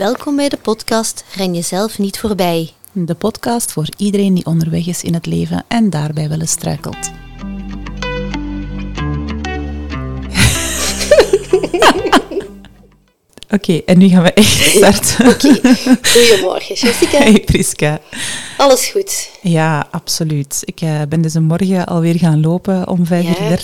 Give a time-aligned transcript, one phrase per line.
[0.00, 2.70] Welkom bij de podcast Ren jezelf niet voorbij.
[2.92, 6.96] De podcast voor iedereen die onderweg is in het leven en daarbij wel eens struikelt.
[13.54, 15.28] Oké, en nu gaan we echt starten.
[15.28, 15.60] Oké,
[16.02, 17.18] goedemorgen Jessica.
[17.24, 18.00] Hey Priska.
[18.56, 19.30] Alles goed?
[19.42, 20.62] Ja, absoluut.
[20.64, 23.26] Ik uh, ben deze morgen alweer gaan lopen om 5.30 uur.
[23.28, 23.56] Ja.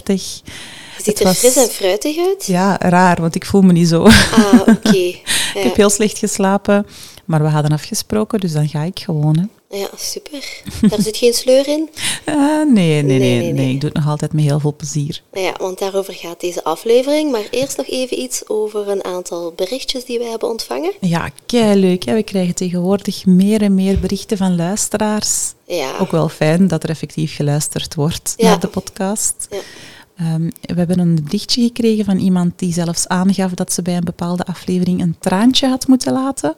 [1.02, 2.46] Ziet er fris en fruitig uit.
[2.46, 4.02] Ja, raar, want ik voel me niet zo.
[4.02, 4.88] Ah, oké.
[4.98, 5.22] ik
[5.54, 5.60] Ja.
[5.60, 6.86] heb heel slecht geslapen,
[7.24, 9.36] maar we hadden afgesproken, dus dan ga ik gewoon.
[9.68, 9.76] Hè.
[9.78, 10.62] ja, super.
[10.88, 11.88] Daar zit geen sleur in.
[12.24, 12.34] Ah,
[12.72, 13.72] nee, nee, nee, Nee.
[13.72, 15.22] Ik doe het nog altijd met heel veel plezier.
[15.32, 17.30] Nou ja, want daarover gaat deze aflevering.
[17.32, 20.92] Maar eerst nog even iets over een aantal berichtjes die wij hebben ontvangen.
[21.00, 22.04] Ja, kei leuk.
[22.04, 25.54] We krijgen tegenwoordig meer en meer berichten van luisteraars.
[25.66, 28.48] Ja, Ook wel fijn dat er effectief geluisterd wordt Ja.
[28.48, 29.46] naar de podcast.
[29.50, 29.56] Ja.
[30.16, 34.04] Ehm, we hebben een berichtje gekregen van iemand die zelfs aangaf dat ze bij een
[34.04, 36.56] bepaalde aflevering een traantje had moeten laten.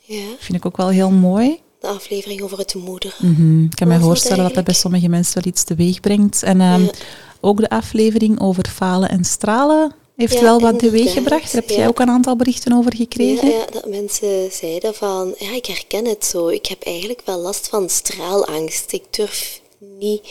[0.00, 1.60] ja, Vind ik ook wel heel mooi.
[1.80, 3.16] de aflevering over het moeder.
[3.18, 3.64] Mhm.
[3.64, 6.42] Ik kan me dat voorstellen dat dat bij sommige mensen wel iets teweeg brengt.
[6.42, 6.90] En ehm, Ja.
[7.40, 10.90] ook de aflevering over falen en stralen heeft Ja, wel wat inderdaad.
[10.90, 11.52] teweeggebracht.
[11.52, 13.48] Daar heb jij ook een aantal berichten over gekregen?
[13.48, 16.48] Ja, ja, dat mensen zeiden van, ja, ik herken het zo.
[16.48, 18.92] Ik heb eigenlijk wel last van straalangst.
[18.92, 19.60] Ik durf
[19.98, 20.26] niet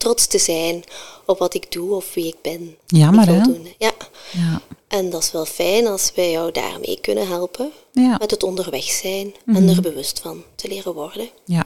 [0.00, 0.84] trots te zijn
[1.26, 2.76] op wat ik doe of wie ik ben.
[2.86, 3.46] Jammer, Niet
[3.78, 3.86] hè?
[3.86, 3.92] Ja,
[4.32, 4.60] Ja.
[4.88, 7.70] en dat is wel fijn als wij jou daarmee kunnen helpen.
[7.92, 8.16] Ja.
[8.18, 9.56] Met het onderweg zijn Mhm.
[9.56, 11.28] en er bewust van te leren worden.
[11.44, 11.64] Ja,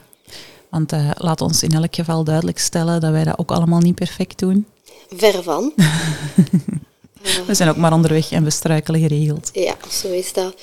[0.69, 3.95] want eh, laat ons in elk geval duidelijk stellen dat wij dat ook allemaal niet
[3.95, 4.65] perfect doen.
[5.15, 5.73] Ver van.
[7.47, 9.49] We zijn ook maar onderweg en we struikelen geregeld.
[9.53, 10.55] Ja, zo is dat.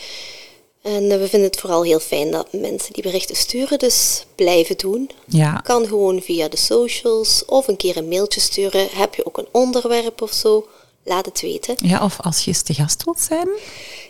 [0.82, 4.76] En eh, we vinden het vooral heel fijn dat mensen die berichten sturen, dus blijven
[4.76, 5.10] doen.
[5.26, 8.88] Ja, Kan gewoon via de socials of een keer een mailtje sturen.
[8.92, 10.66] Heb je ook een onderwerp of zo?
[11.04, 11.74] Laat het weten.
[11.84, 13.48] ja of als je eens te gast wilt zijn.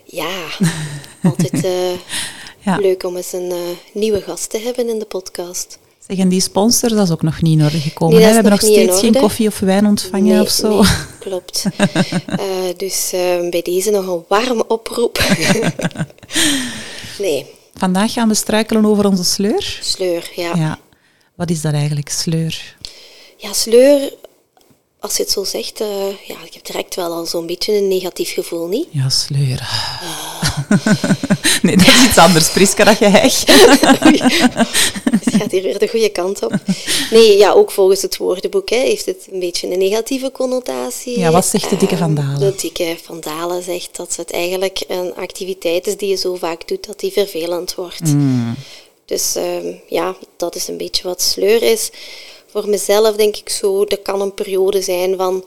[0.03, 0.45] Ja,
[1.23, 1.91] altijd eh,
[2.65, 2.77] Ja.
[2.77, 3.57] leuk om eens een eh,
[3.93, 5.77] nieuwe gast te hebben in de podcast.
[6.13, 8.15] Zeg, en die sponsor, dat is ook nog niet in orde gekomen.
[8.17, 10.69] Nee, We hebben nog steeds geen koffie of wijn ontvangen Nee, of zo.
[10.81, 11.63] nee, klopt.
[12.25, 12.37] Eh,
[12.77, 15.23] dus eh, bij deze nog een warme oproep.
[17.19, 19.79] nee, Vandaag gaan we struikelen over onze sleur.
[19.81, 20.55] sleur, ja.
[20.55, 20.79] Ja.
[21.35, 22.75] Wat is dat eigenlijk, sleur?
[23.37, 24.13] Ja, sleur,
[24.99, 25.87] als je het zo zegt, eh,
[26.27, 28.87] ja, ik heb direct wel al zo'n beetje een negatief gevoel, niet?
[28.91, 29.69] Ja, sleur.
[31.63, 33.47] Nee, dat is iets anders, Priska, dat je hegt.
[35.11, 36.53] Het gaat hier weer de goede kant op.
[37.11, 41.19] Nee, ja, ook volgens het woordenboek hè, heeft het een beetje een negatieve connotatie.
[41.19, 42.39] Ja, wat zegt de dikke Eh, Van Dalen?
[42.39, 46.67] De dikke Van Dalen zegt dat het eigenlijk een activiteit is die je zo vaak
[46.67, 48.01] doet dat die vervelend wordt.
[48.13, 48.55] Mm.
[49.05, 51.89] Dus ehm, ja, dat is een beetje wat sleur is.
[52.51, 55.43] Voor mezelf denk ik zo, dat kan een periode zijn van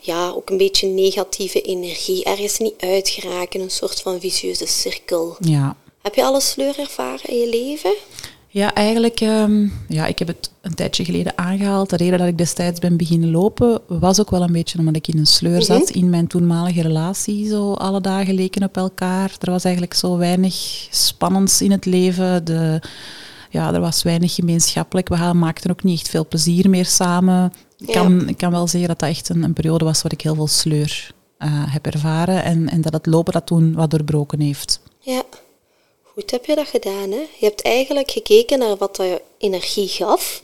[0.00, 2.24] ja, ook een beetje negatieve energie.
[2.24, 5.36] Ergens niet uitgeraken, een soort van vicieuze cirkel.
[5.40, 5.76] Ja.
[6.02, 7.94] Heb je alle sleur ervaren in je leven?
[8.50, 11.90] Ja, eigenlijk, ehm, ja, ik heb het een tijdje geleden aangehaald.
[11.90, 15.08] De reden dat ik destijds ben beginnen lopen, was ook wel een beetje omdat ik
[15.08, 17.48] in een sleur zat in mijn toenmalige relatie.
[17.48, 19.36] Zo alle dagen leken op elkaar.
[19.40, 22.44] Er was eigenlijk zo weinig spannends in het leven.
[22.44, 22.80] De,
[23.50, 25.08] ja, er was weinig gemeenschappelijk.
[25.08, 27.52] We maakten ook niet echt veel plezier meer samen.
[27.78, 30.20] Ik kan, ik kan wel zeggen dat dat echt een, een periode was waar ik
[30.20, 32.42] heel veel sleur eh, heb ervaren.
[32.44, 34.80] En, en dat het lopen dat toen wat doorbroken heeft.
[35.00, 35.22] Ja,
[36.02, 37.10] goed heb je dat gedaan.
[37.10, 37.16] Hè?
[37.38, 40.40] Je hebt eigenlijk gekeken naar wat je energie gaf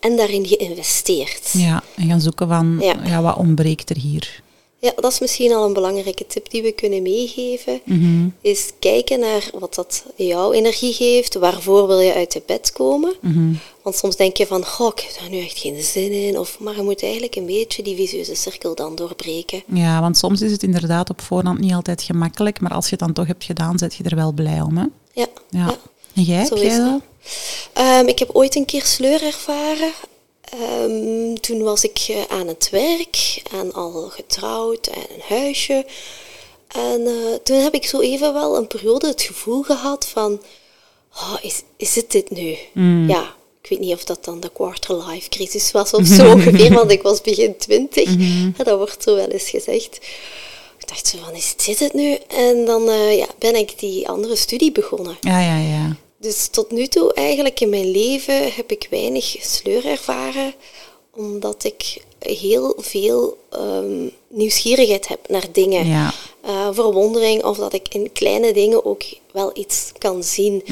[0.00, 1.50] en daarin geïnvesteerd.
[1.52, 2.94] Ja, en gaan zoeken van, Ja.
[3.04, 3.22] ja.
[3.22, 4.42] wat ontbreekt er hier?
[4.84, 7.80] Ja, dat is misschien al een belangrijke tip die we kunnen meegeven.
[7.84, 8.28] Mhm.
[8.40, 11.34] Is kijken naar wat dat jouw energie geeft.
[11.34, 13.14] Waarvoor wil je uit de bed komen?
[13.20, 13.52] Mhm.
[13.82, 16.38] Want soms denk je van, goh, ik heb daar nu echt geen zin in.
[16.38, 19.62] Of, maar je moet eigenlijk een beetje die visueuze cirkel dan doorbreken.
[19.66, 23.00] Ja, want soms is het inderdaad op voorhand niet altijd gemakkelijk, maar als je het
[23.00, 24.76] dan toch hebt gedaan, zet je er wel blij om.
[24.76, 24.84] Hè?
[25.12, 25.66] Ja, Ja.
[25.66, 25.76] ja.
[26.14, 26.88] En jij, Zo heb is jij dat.
[26.90, 27.00] dat?
[27.72, 29.92] Ehm, ik heb ooit een keer sleur ervaren.
[30.60, 35.86] Ehm, toen was ik eh, aan het werk en al getrouwd en een huisje.
[36.68, 40.42] En eh, toen heb ik zo even wel een periode het gevoel gehad van...
[41.14, 42.56] Oh, is, is het dit nu?
[43.08, 46.90] Ja, ik weet niet of dat dan de quarter-life crisis was of zo ongeveer, want
[46.90, 48.10] ik was begin twintig.
[48.18, 49.96] Ja, Dat wordt zo wel eens gezegd.
[50.78, 52.18] Ik dacht zo van, is dit het nu?
[52.28, 55.16] En dan eh, ja, ben ik die andere studie begonnen.
[55.20, 55.96] Ja, ja, ja.
[56.22, 60.54] Dus tot nu toe eigenlijk in mijn leven heb ik weinig sleur ervaren,
[61.14, 65.86] omdat ik heel veel ehm, nieuwsgierigheid heb naar dingen.
[65.86, 66.14] Ja.
[66.40, 69.02] Eh, verwondering of dat ik in kleine dingen ook
[69.32, 70.62] wel iets kan zien.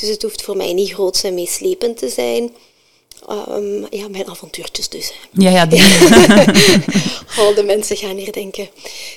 [0.00, 2.54] Dus het hoeft voor mij niet groots en meeslepend te zijn.
[3.28, 5.12] Ehm, ja, mijn avontuurtjes dus.
[5.32, 5.80] Ja, ja, die.
[7.40, 8.68] oh, de mensen gaan hier denken.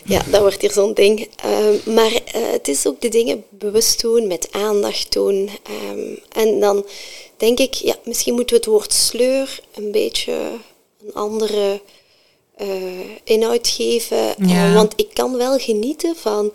[0.05, 1.29] Ja, dat wordt hier zo'n ding.
[1.35, 5.49] Ehm, maar eh, het is ook de dingen bewust doen, met aandacht doen.
[5.63, 6.85] Ehm, en dan
[7.37, 10.33] denk ik, ja, misschien moeten we het woord sleur een beetje
[11.05, 11.81] een andere
[12.61, 12.67] uh,
[13.23, 14.35] inhoud geven.
[14.47, 14.73] Ja.
[14.73, 16.51] want ik kan wel genieten van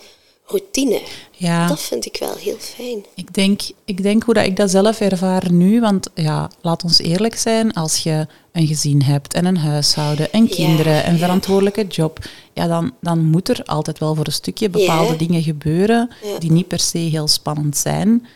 [0.46, 1.02] routine.
[1.30, 1.66] Ja.
[1.66, 3.04] Dat vind ik wel heel fijn.
[3.14, 6.98] Ik denk, ik denk hoe dat ik dat zelf ervaar nu, want ja, laat ons
[6.98, 12.18] eerlijk zijn, als je een gezin hebt en een huishouden en kinderen, een verantwoordelijke job,
[12.52, 16.68] ja, dan, dan moet er altijd wel voor een stukje bepaalde dingen gebeuren die niet
[16.68, 18.26] per se heel spannend zijn,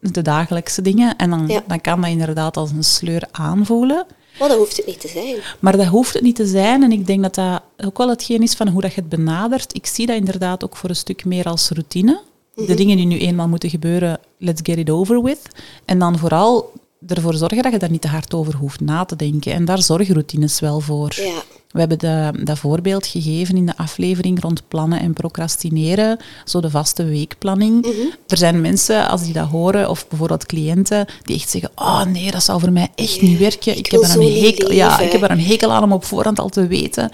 [0.00, 1.16] de dagelijkse dingen.
[1.16, 4.06] En dan, dan kan dat inderdaad als een sleur aanvoelen.
[4.38, 5.36] Maar dat hoeft het niet te zijn.
[5.58, 6.82] Maar dat hoeft het niet te zijn.
[6.82, 9.74] En ik denk dat dat ook wel hetgeen is van hoe dat je het benadert.
[9.74, 12.20] Ik zie dat inderdaad ook voor een stuk meer als routine.
[12.54, 12.76] De mhm.
[12.76, 15.42] dingen die nu eenmaal moeten gebeuren, let's get it over with.
[15.84, 16.72] En dan vooral
[17.06, 19.52] ervoor zorgen dat je daar niet te hard over hoeft na te denken.
[19.52, 21.12] En daar zorgen routines wel voor.
[21.14, 21.42] Ja.
[21.78, 26.70] We hebben de, dat voorbeeld gegeven in de aflevering rond plannen en procrastineren, zo de
[26.70, 27.86] vaste weekplanning.
[27.86, 28.06] Mhm.
[28.26, 32.30] Er zijn mensen, als die dat horen, of bijvoorbeeld cliënten, die echt zeggen, oh nee,
[32.30, 33.76] dat zou voor mij echt niet werken.
[33.76, 36.38] Ik, heb, er een hekel, ja, ik heb er een hekel aan om op voorhand
[36.38, 37.10] al te weten.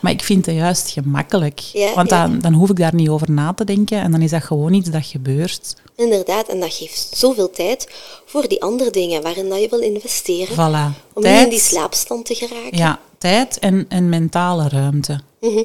[0.00, 1.62] Maar ik vind het juist gemakkelijk.
[1.94, 4.42] want dan, dan hoef ik daar niet over na te denken en dan is dat
[4.42, 5.74] gewoon iets dat gebeurt.
[5.96, 7.88] Inderdaad, en dat geeft zoveel tijd
[8.26, 10.54] voor die andere dingen waarin dat je wil investeren.
[10.54, 10.96] Voilà.
[11.12, 12.78] Om niet in die slaapstand te geraken.
[12.78, 15.20] Ja, tijd en, en mentale ruimte.
[15.40, 15.62] Mhm.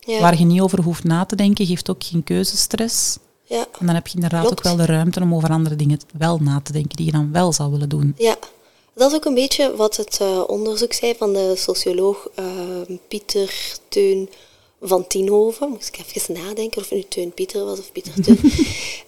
[0.00, 0.20] ja.
[0.20, 3.18] Waar je niet over hoeft na te denken, geeft ook geen keuzestress.
[3.44, 3.66] Ja.
[3.80, 6.60] En dan heb je inderdaad ook wel de ruimte om over andere dingen wel na
[6.60, 8.14] te denken die je dan wel zou willen doen.
[8.16, 8.36] Ja,
[8.94, 13.78] dat is ook een beetje wat het uh, onderzoek zei van de socioloog uh, Pieter
[13.88, 14.30] Teun
[14.80, 15.68] van Tienhoven.
[15.70, 18.40] Moest ik even nadenken of het nu Teun Pieter was of Pieter Teun.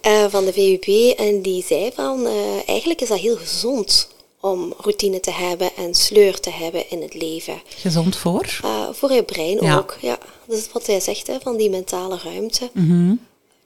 [0.07, 1.19] uh, van de VUB.
[1.19, 2.27] En die zei van,
[2.67, 4.09] eigenlijk is dat heel gezond
[4.41, 7.63] om routine te hebben en sleur te hebben in het leven.
[7.77, 8.61] Gezond voor?
[8.65, 10.19] Uh, voor je brein ook, ja.
[10.47, 12.71] Dat is wat hij zegt, hè, van die mentale ruimte.
[12.73, 13.15] Mhm.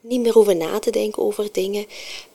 [0.01, 1.85] Niet meer over na te denken over dingen.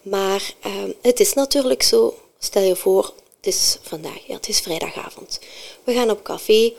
[0.02, 0.72] Maar uh,
[1.02, 5.40] het is natuurlijk zo, stel je voor, het is vandaag, ja, het is vrijdagavond.
[5.84, 6.72] We gaan op café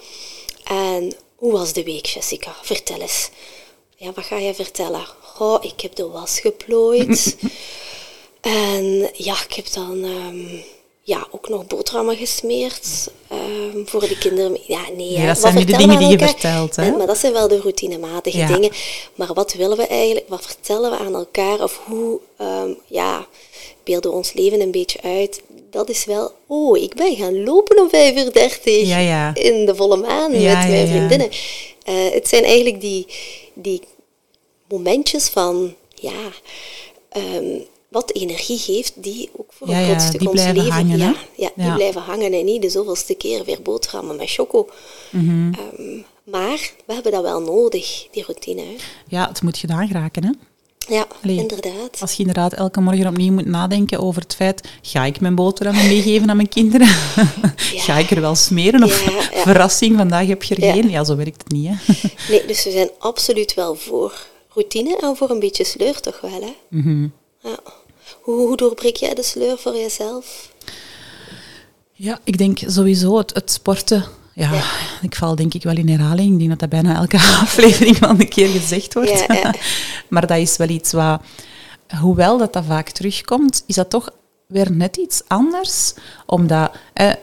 [0.64, 2.56] en hoe was de week, Jessica?
[2.62, 3.30] Vertel eens.
[3.96, 5.06] Ja, wat ga je vertellen?
[5.40, 7.38] Oh, ik heb de was geplooid.
[8.42, 10.04] en ja, ik heb dan...
[10.04, 10.64] Um,
[11.04, 14.58] ja, ook nog boterhammen gesmeerd um, voor de kinderen.
[14.68, 16.76] Ja, nee, ja, dat zijn niet de dingen die je vertelt.
[16.76, 16.92] Hè?
[16.92, 18.72] maar dat zijn wel de routinematige dingen.
[19.16, 23.28] Maar wat willen we eigenlijk, wat vertellen we aan elkaar of hoe um, ja,
[23.84, 25.42] beelden we ons leven een beetje uit?
[25.70, 29.36] Dat is wel, oh, ik ben gaan lopen om 5 uur 30 ja, ja.
[29.36, 31.30] in de volle maan met mijn vriendinnen.
[31.90, 33.08] Uh, het zijn eigenlijk die,
[33.54, 33.82] die
[34.68, 36.32] momentjes van, ja,
[37.18, 40.72] um, wat energie geeft, die ook voor een groot stuk ons leven...
[40.72, 44.70] Hangen, ja, ja, die blijven hangen en niet de zoveelste keer weer boterhammen met choco.
[45.10, 45.54] Mm
[46.24, 48.62] maar we hebben dat wel nodig, die routine.
[48.62, 48.76] Hè.
[49.08, 50.32] Ja, het moet gedaan geraken, hè?
[50.96, 52.02] Ja, inderdaad.
[52.02, 55.88] Als je inderdaad elke morgen opnieuw moet nadenken over het feit, ga ik mijn boterhammen
[55.88, 56.88] meegeven aan mijn kinderen?
[57.86, 58.84] Ga ik er wel smeren?
[58.84, 58.94] Of
[59.46, 60.90] verrassing, vandaag heb je er geen?
[60.90, 61.94] Ja, zo werkt het niet, hè?
[62.32, 66.42] nee, dus we zijn absoluut wel voor routine en voor een beetje sleur toch wel,
[66.42, 66.54] hè?
[66.70, 67.14] Mm
[67.44, 67.60] Ja.
[68.32, 70.52] Hoe, hoe doorbreek jij de sleur voor jezelf?
[71.94, 74.04] Ja, ik denk sowieso het, het sporten.
[74.34, 74.64] Ja,
[75.02, 76.32] ik val denk ik wel in herhaling.
[76.32, 79.26] Ik denk dat dat bijna elke aflevering wel een keer gezegd wordt.
[79.28, 79.54] Ja,
[80.10, 81.22] maar dat is wel iets wat,
[82.00, 84.10] hoewel dat dat vaak terugkomt, is dat toch
[84.52, 85.94] weer net iets anders.
[86.26, 86.72] Omdat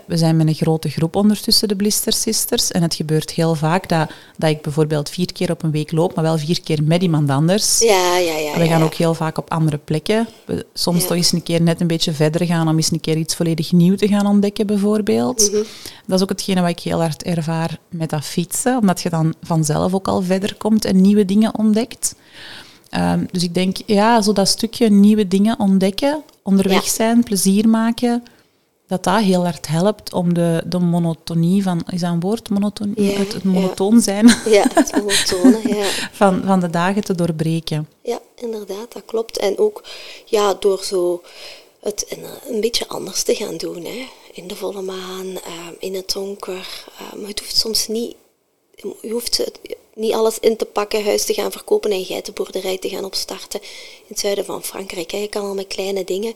[0.06, 2.70] we zijn met een grote groep ondertussen, de Blister Sisters.
[2.70, 6.14] En het gebeurt heel vaak dat, dat ik bijvoorbeeld vier keer op een week loop,
[6.14, 7.78] maar wel vier keer met iemand anders.
[7.78, 8.58] Ja, ja, ja.
[8.58, 10.28] We gaan ook heel vaak op andere plekken.
[10.72, 13.36] soms toch eens een keer net een beetje verder gaan om eens een keer iets
[13.36, 15.50] volledig nieuw te gaan ontdekken, bijvoorbeeld.
[15.52, 15.62] Mhm.
[16.06, 19.34] Dat is ook hetgene wat ik heel hard ervaar met dat fietsen, omdat je dan
[19.42, 22.14] vanzelf ook al verder komt en nieuwe dingen ontdekt.
[22.90, 28.22] Ehm, dus ik denk, ja, zo dat stukje nieuwe dingen ontdekken, onderweg zijn, plezier maken,
[28.86, 33.12] dat dat heel hard helpt om de, de monotonie van, is dat een woord, monotonie?
[33.12, 34.26] het, het monotoon zijn.
[34.44, 35.86] Ja, het monotone, ja.
[36.12, 37.88] van, van de dagen te doorbreken.
[38.02, 39.38] Ja, inderdaad, dat klopt.
[39.38, 39.84] En ook
[40.24, 41.22] ja, door zo
[41.80, 43.84] het een, een beetje anders te gaan doen.
[43.84, 44.06] Hè.
[44.32, 46.84] In de volle maan, ehm, in het donker.
[47.14, 48.16] Um, het hoeft soms niet
[49.00, 49.50] je hoeft
[49.98, 54.06] niet alles in te pakken, huis te gaan verkopen en geitenboerderij te gaan opstarten in
[54.06, 55.10] het zuiden van Frankrijk.
[55.10, 56.34] Je kan al met kleine dingen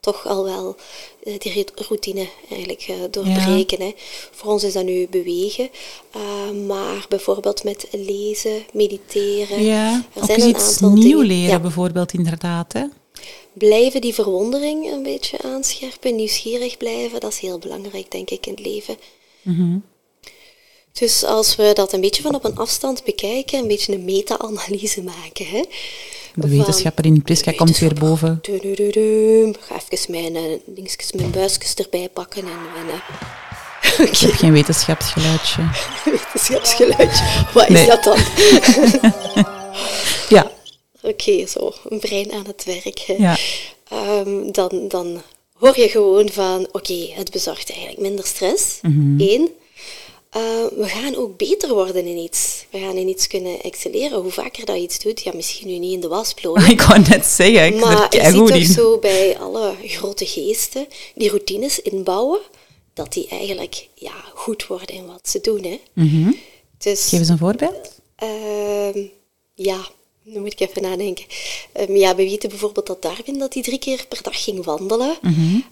[0.00, 0.76] toch al wel
[1.24, 3.80] uh, die routine eigenlijk uh, doorbreken.
[3.80, 3.92] Hè.
[4.30, 5.68] Voor ons is dat nu bewegen,
[6.16, 9.62] uh, maar bijvoorbeeld met lezen, mediteren.
[9.64, 12.72] Ja, er zijn een iets aantal nieuw leren bijvoorbeeld inderdaad.
[12.72, 12.84] Hè?
[13.52, 18.52] Blijven die verwondering een beetje aanscherpen, nieuwsgierig blijven, dat is heel belangrijk, denk ik, in
[18.52, 18.96] het leven.
[20.98, 25.02] Dus als we dat een beetje van op een afstand bekijken, een beetje een meta-analyse
[25.02, 25.46] maken.
[25.46, 25.62] Hè,
[26.34, 28.38] De wetenschapper in Priska komt weer boven.
[28.42, 29.54] Dudududum.
[29.60, 35.62] Ga even mijn, dingetjes, mijn buisjes erbij pakken en mijn eh, Ik heb geen wetenschapsgeluidje.
[36.04, 37.24] wetenschapsgeluidje.
[37.54, 38.18] Wat is dat dan?
[40.28, 40.50] Ja,
[41.02, 42.98] Oké, zo, een brein aan het werk.
[42.98, 43.14] hè.
[43.18, 43.36] ja.
[43.88, 45.22] Ehm, dan, dan
[45.58, 48.78] hoor je gewoon van, oké, het bezorgt eigenlijk minder stress.
[49.18, 49.48] Eén.
[50.34, 50.40] Eh,
[50.76, 52.66] we gaan ook beter worden in iets.
[52.70, 54.20] We gaan in iets kunnen excelleren.
[54.20, 56.64] Hoe vaker dat je iets doet, ja, misschien nu niet in de wasplooi.
[56.70, 61.28] Ik wou net zeggen, ik Maar je ziet toch zo bij alle grote geesten die
[61.28, 62.40] routines inbouwen,
[62.94, 65.62] dat die eigenlijk ja, goed worden in wat ze doen.
[65.62, 65.80] Hè.
[66.78, 68.00] Dus, Geef eens een voorbeeld.
[68.16, 68.98] Ehm,
[69.54, 69.88] ja,
[70.24, 71.24] nu moet ik even nadenken.
[71.72, 75.18] Ehm, ja, we weten bijvoorbeeld dat Darwin dat hij drie keer per dag ging wandelen.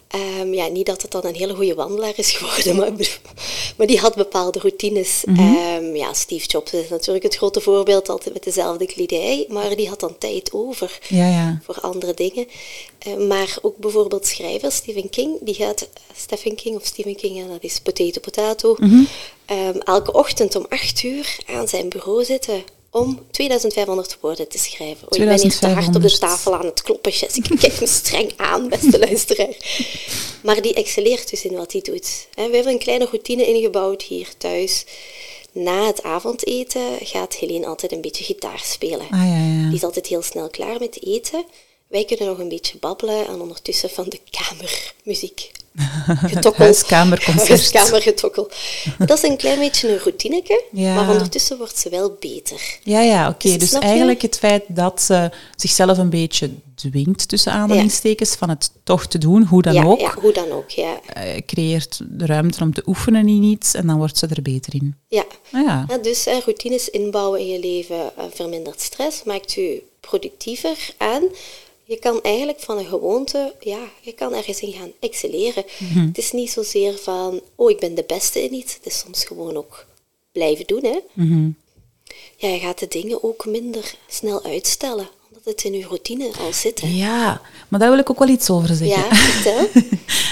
[0.08, 3.18] Ehm, ja, niet dat het dan een hele goede wandelaar is geworden, maar,
[3.76, 5.24] maar die had bepaalde routines.
[5.24, 9.88] Ehm, ja, Steve Jobs is natuurlijk het grote voorbeeld, altijd met dezelfde kledij, maar die
[9.88, 11.60] had dan tijd over Ja, ja.
[11.64, 12.46] voor andere dingen.
[12.98, 17.46] Eh, maar ook bijvoorbeeld schrijver Stephen King, die gaat, Stephen King of Stephen King, ja,
[17.46, 18.76] dat is potato potato,
[19.46, 25.06] ehm, elke ochtend om acht uur aan zijn bureau zitten om 2500 woorden te schrijven.
[25.10, 26.20] Oh, ik ben hier te hard op de 2500.
[26.20, 27.56] tafel aan het kloppen, Jessica.
[27.56, 29.56] Kijk me streng aan, beste luisteraar.
[30.42, 32.28] Maar die excelleert dus in wat hij doet.
[32.34, 34.84] We hebben een kleine routine ingebouwd hier thuis.
[35.52, 39.06] Na het avondeten gaat Helene altijd een beetje gitaar spelen.
[39.10, 39.66] Ah, ja, ja.
[39.66, 41.44] Die is altijd heel snel klaar met eten.
[41.92, 45.50] Wij kunnen nog een beetje babbelen en ondertussen van de kamermuziek
[46.34, 46.64] getokkel.
[46.64, 47.48] Huiskamerconcert.
[47.48, 48.50] Huiskamergetokkel.
[48.98, 50.94] Dat is een klein beetje een routineke, Ja.
[50.94, 52.78] maar ondertussen wordt ze wel beter.
[52.82, 53.48] Ja, ja, oké.
[53.48, 53.78] Dus Dus, je?
[53.78, 59.18] eigenlijk het feit dat ze zichzelf een beetje dwingt, tussen aanhalingstekens, van het toch te
[59.18, 61.00] doen, hoe dan ja, ook, ja, hoe dan ook, ja.
[61.14, 64.74] eh, creëert de ruimte om te oefenen in iets en dan wordt ze er beter
[64.74, 64.96] in.
[65.08, 65.24] ja.
[65.52, 65.84] Ah, ja.
[65.88, 71.22] Ja, dus eh, routines inbouwen in je leven eh, vermindert stress, maakt je productiever en
[71.84, 75.64] je kan eigenlijk van een gewoonte, ja, je kan ergens in gaan excelleren.
[75.78, 76.06] Mhm.
[76.06, 78.74] Het is niet zozeer van, oh, ik ben de beste in iets.
[78.74, 79.86] Het is soms gewoon ook
[80.32, 80.98] blijven doen, hè.
[81.12, 81.50] Mhm.
[82.36, 86.52] Ja, je gaat de dingen ook minder snel uitstellen, omdat het in je routine al
[86.52, 86.88] zit, hè.
[86.88, 88.98] ja, maar daar wil ik ook wel iets over zeggen.
[88.98, 89.82] Ja, vertel.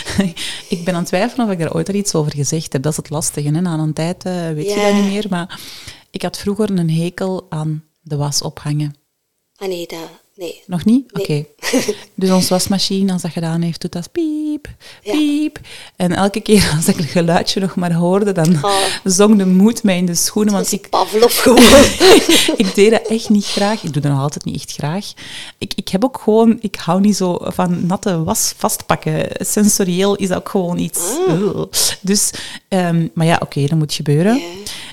[0.78, 2.82] ik ben aan het twijfelen of ik er ooit al iets over gezegd heb.
[2.82, 3.48] Dat is het lastige.
[3.48, 3.60] Hè?
[3.60, 5.26] Na een tijd eh, weet je dat niet meer.
[5.30, 5.60] Maar
[6.10, 8.94] ik had vroeger een hekel aan de was ophangen.
[9.56, 10.08] Ah nee, dat,
[10.40, 10.62] nee.
[10.66, 11.12] Nog niet?
[11.12, 11.22] Nee.
[11.22, 11.44] Oké.
[12.14, 14.68] Dus onze wasmachine, als dat gedaan heeft, doet dat piep,
[15.02, 15.12] Ja.
[15.12, 15.58] piep.
[15.96, 18.82] En elke keer als ik het geluidje nog maar hoorde, dan Oh.
[19.04, 20.52] zong de moed mij in de schoenen.
[20.52, 21.84] Dat Want ik, Pavlov gewoon.
[22.66, 23.82] ik deed dat echt niet graag.
[23.82, 25.12] Ik doe dat nog altijd niet echt graag.
[25.58, 29.26] Ik, ik heb ook gewoon, ik hou niet zo van natte was vastpakken.
[29.46, 31.00] Sensorieel is dat ook gewoon iets.
[31.28, 31.64] Ugh.
[32.00, 32.30] Dus,
[32.68, 34.40] ehm, maar ja, oké, dat moet gebeuren.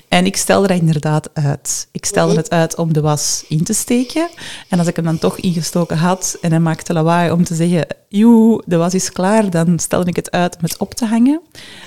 [0.08, 1.88] En ik stelde dat inderdaad uit.
[1.92, 4.28] Ik stelde het uit om de was in te steken.
[4.68, 7.86] En als ik hem dan toch ingestoken had en hij maakte lawaai om te zeggen,
[8.08, 11.40] joe, de was is klaar, dan stelde ik het uit om het op te hangen.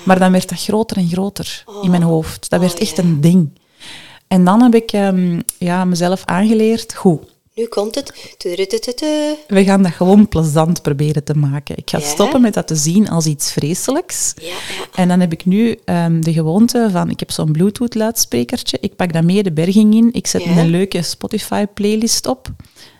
[0.04, 2.50] Maar dan werd dat groter en groter in mijn hoofd.
[2.50, 3.02] Dat Oh, werd echt ja.
[3.02, 3.60] een ding.
[4.28, 7.20] En dan heb ik ehm, ja, mezelf aangeleerd, goed,
[7.54, 8.36] Nu komt het.
[9.46, 11.76] We gaan dat gewoon plezant proberen te maken.
[11.76, 12.04] Ik ga Ja.
[12.04, 14.32] stoppen met dat te zien als iets vreselijks.
[14.36, 14.54] Ja, ja.
[14.94, 18.78] En dan heb ik nu ehm, de gewoonte van, ik heb zo'n Bluetooth-luidsprekertje.
[18.80, 20.08] Ik pak dat mee de berging in.
[20.12, 22.48] Ik zet een leuke Spotify-playlist op.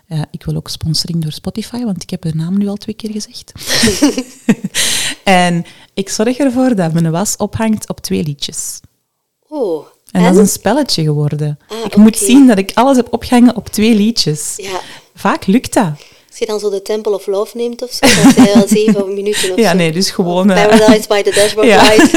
[0.07, 2.95] Eh, ik wil ook sponsoring door Spotify, want ik heb de naam nu al twee
[2.95, 3.51] keer gezegd.
[5.23, 8.79] en ik zorg ervoor dat mijn was ophangt op twee liedjes.
[9.47, 9.85] Oh.
[10.13, 11.59] En, dat is een spelletje geworden.
[11.67, 14.53] Ah, ik moet zien dat ik alles heb opgehangen op twee liedjes.
[14.57, 14.79] Ja.
[15.15, 15.91] Vaak lukt dat.
[16.29, 19.13] Als je dan zo de Temple of Love neemt of zo, dat zijn wel zeven
[19.15, 19.75] minuten of Ja, zo.
[19.77, 20.49] nee, dus gewoon...
[20.51, 21.81] eh, Paradise by the Dashboard Ja.
[21.83, 22.11] Light.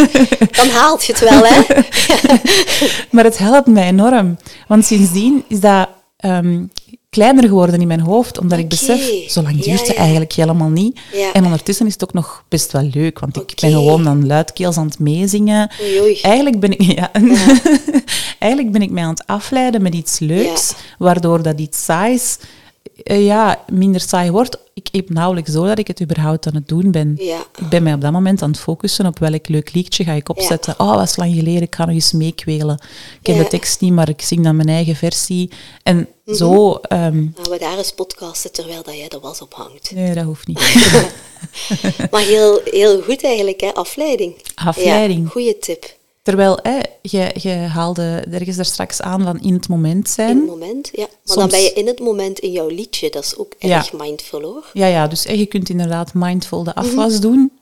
[0.57, 1.61] Dan haalt je het wel, hè?
[3.11, 4.37] Maar het helpt mij enorm.
[4.69, 6.65] Want sindsdien is dat ehm,
[7.09, 9.95] kleiner geworden in mijn hoofd, omdat ik besef, zo lang duurt het ja.
[9.95, 11.01] eigenlijk helemaal niet.
[11.33, 14.77] En ondertussen is het ook nog best wel leuk, want ik ben gewoon dan luidkeels
[14.77, 15.71] aan het meezingen.
[15.83, 16.21] Oei, oei.
[16.21, 17.13] Eigenlijk ben ik, ja,
[18.39, 22.39] eigenlijk ben ik mij aan het afleiden met iets leuks, waardoor dat iets saais
[23.03, 24.59] eh, ja, minder saai wordt.
[24.75, 27.15] Ik heb nauwelijks door dat ik het überhaupt aan het doen ben.
[27.21, 27.39] Ja.
[27.59, 30.29] Ik ben mij op dat moment aan het focussen op welk leuk liedje ga ik
[30.29, 30.75] opzetten.
[30.79, 32.75] Oh, wat is lang geleden, ik ga nog eens meekwelen.
[33.15, 33.43] Ik ken Ja.
[33.43, 35.51] de tekst niet, maar ik zing dan mijn eigen versie.
[35.83, 36.37] En Mhm.
[36.37, 36.73] zo...
[36.75, 39.91] ehm, Gaan we daar eens podcasten terwijl dat jij de was ophangt.
[39.95, 40.61] nee, dat hoeft niet.
[42.11, 43.75] Maar heel, heel goed eigenlijk, hè?
[43.75, 44.35] Afleiding.
[44.55, 45.31] Afleiding.
[45.31, 45.95] Goede tip.
[46.27, 50.31] Terwijl, hè, je, je haalde ergens daar straks aan van in het moment zijn.
[50.31, 50.99] In het moment, ja.
[51.01, 53.11] Maar Soms- dan ben je in het moment in jouw liedje.
[53.11, 53.77] Dat is ook Ja.
[53.77, 54.71] erg mindful hoor.
[54.73, 57.53] Ja, ja, dus hè, je kunt inderdaad mindful de afwas doen.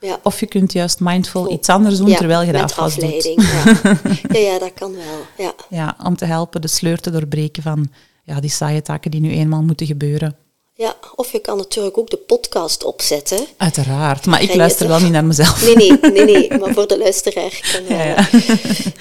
[0.00, 0.18] Ja.
[0.22, 3.04] Of je kunt juist mindful iets anders doen terwijl je de afwas doet.
[3.04, 3.42] afleiding.
[3.42, 3.98] Ja.
[4.40, 5.46] ja, ja, dat kan wel.
[5.46, 5.54] Ja.
[5.70, 7.88] Ja, om te helpen de sleur te doorbreken van
[8.24, 10.36] ja, die saaie taken die nu eenmaal moeten gebeuren.
[10.78, 13.46] Ja, of je kan natuurlijk ook de podcast opzetten.
[13.56, 15.62] Uiteraard, maar ik luister wel niet naar mezelf.
[15.62, 16.48] Nee, nee, nee, nee.
[16.58, 17.96] Maar voor de luisteraar kan.
[17.96, 18.28] Ja, ja.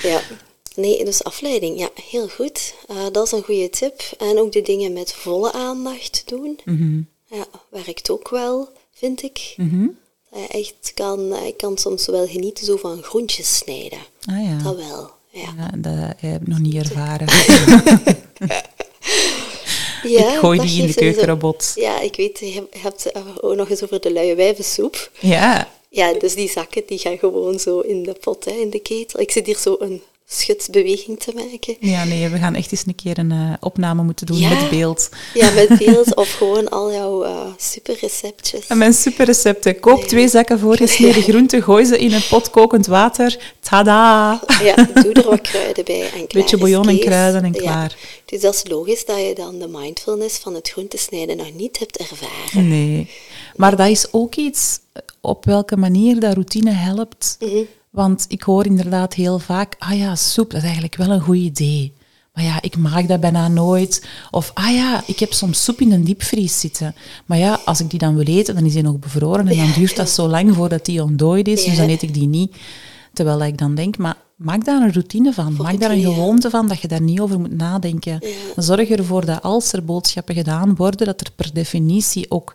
[0.02, 0.22] Ja.
[0.76, 1.80] Nee, dus afleiding.
[1.80, 2.74] Ja, heel goed.
[2.88, 4.02] Eh, dat is een goede tip.
[4.18, 6.60] En ook de dingen met volle aandacht doen.
[6.66, 7.02] Mhm.
[7.26, 9.54] Ja, werkt ook wel, vind ik.
[9.58, 9.88] Mhm.
[10.50, 14.00] Echt kan, eh, ik kan soms wel genieten zo van groentjes snijden.
[14.26, 14.58] Ah ja.
[14.64, 15.54] Dat wel, ja.
[15.58, 17.28] ja, dat heb ik nog niet ervaren.
[20.10, 21.72] Ja, ik gooi die in de keukenrobot.
[21.76, 25.12] Ja, ik weet, je hebt het ook nog eens over de luie wijvensoep.
[25.20, 28.80] Ja, Ja, dus die zakken die gaan gewoon zo in de pot, hè, in de
[28.80, 29.20] ketel.
[29.20, 31.76] Ik zit hier zo een schutsbeweging te maken.
[31.80, 34.50] ja, nee, we gaan echt eens een keer een eh, opname moeten doen Ja.
[34.50, 35.10] met beeld.
[35.34, 38.68] Ja, met beeld of gewoon al jouw eh superreceptjes.
[38.68, 39.80] En mijn superrecepten.
[39.80, 43.54] Koop twee zakken voorgesneden groenten, gooi ze in een pot kokend water.
[43.60, 44.42] Tada!
[44.64, 47.60] Ja, doe er wat kruiden bij en klaar Beetje bouillon en kruiden en Ja.
[47.60, 47.98] klaar.
[48.26, 51.98] Dus dat is logisch dat je dan de mindfulness van het groentesnijden nog niet hebt
[51.98, 52.68] ervaren.
[52.70, 53.10] Nee.
[53.56, 54.80] Maar dat is ook iets
[55.22, 57.38] op welke manier dat routine helpt.
[57.40, 57.62] Mhm.
[57.90, 61.36] Want ik hoor inderdaad heel vaak, ah ja, soep, dat is eigenlijk wel een goed
[61.36, 61.94] idee.
[62.34, 64.08] Maar ja, ik maak dat bijna nooit.
[64.32, 66.96] Of, ah ja, ik heb soms soep in een diepvries zitten.
[67.26, 69.48] Maar ja, als ik die dan wil eten, dan is die nog bevroren.
[69.48, 71.64] En dan duurt dat zo lang voordat die ontdooid is.
[71.64, 72.56] Dus dan eet ik die niet.
[73.14, 75.56] Terwijl ik dan denk, maar maak daar een routine van.
[75.58, 78.20] Maak daar een gewoonte van, dat je daar niet over moet nadenken.
[78.56, 82.54] Zorg ervoor dat als er boodschappen gedaan worden, dat er per definitie ook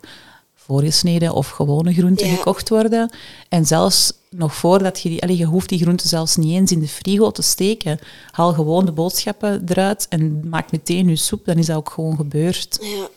[0.65, 2.35] voorgesneden of gewone groenten Ja.
[2.35, 3.11] gekocht worden.
[3.49, 5.21] En zelfs nog voordat je die...
[5.21, 7.99] Allee, je hoeft die groenten zelfs niet eens in de frigo te steken.
[8.31, 11.45] Haal gewoon de boodschappen eruit en maak meteen je soep.
[11.45, 12.77] Dan is dat ook gewoon gebeurd.
[12.81, 13.07] Ja,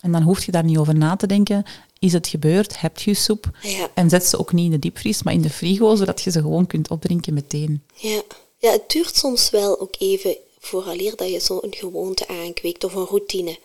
[0.00, 1.64] En dan hoef je daar niet over na te denken.
[1.98, 2.80] Is het gebeurd?
[2.80, 3.50] Heb je soep?
[3.62, 6.30] ja, En zet ze ook niet in de diepvries, maar in de frigo, zodat je
[6.30, 7.82] ze gewoon kunt opdrinken meteen.
[7.96, 8.22] ja.
[8.58, 13.04] Ja, het duurt soms wel ook even vooraleer dat je zo'n gewoonte aankweekt of een
[13.04, 13.58] routine.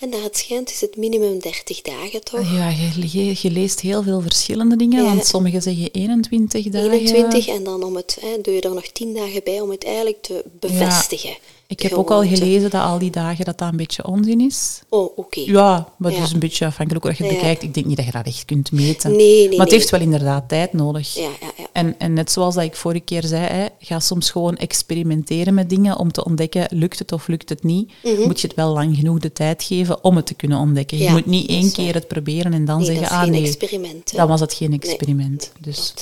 [0.00, 2.52] En naar het schijnt is het minimum 30 dagen toch?
[2.52, 5.08] Ja, je, je, je leest heel veel verschillende dingen, Ja.
[5.14, 6.90] want sommigen zeggen 21 dagen.
[6.90, 9.84] 21 en dan om het, hè, doe je er nog 10 dagen bij om het
[9.84, 11.36] eigenlijk te bevestigen.
[11.72, 14.82] Ik heb ook al gelezen dat al die dagen dat dat een beetje onzin is.
[14.88, 15.40] Oh, oké.
[15.40, 16.22] Ja, maar Ja.
[16.22, 17.38] is een beetje afhankelijk hoe je het Ja.
[17.38, 17.62] bekijkt.
[17.62, 19.10] Ik denk niet dat je dat echt kunt meten.
[19.10, 19.78] Nee, nee, maar het nee.
[19.78, 21.14] heeft wel inderdaad tijd nodig.
[21.14, 21.66] Ja, ja, ja.
[21.72, 25.68] En, en net zoals dat ik vorige keer zei, hè, ga soms gewoon experimenteren met
[25.70, 27.92] dingen om te ontdekken, lukt het of lukt het niet.
[28.24, 30.98] Moet je het wel lang genoeg de tijd geven om het te kunnen ontdekken.
[30.98, 31.12] Je Mhm.
[31.12, 34.10] Moet niet dat één keer het proberen en dan dat zeggen, ah nee, experiment.
[34.10, 34.16] hè.
[34.16, 35.52] dan was het geen experiment.
[35.60, 35.94] dus.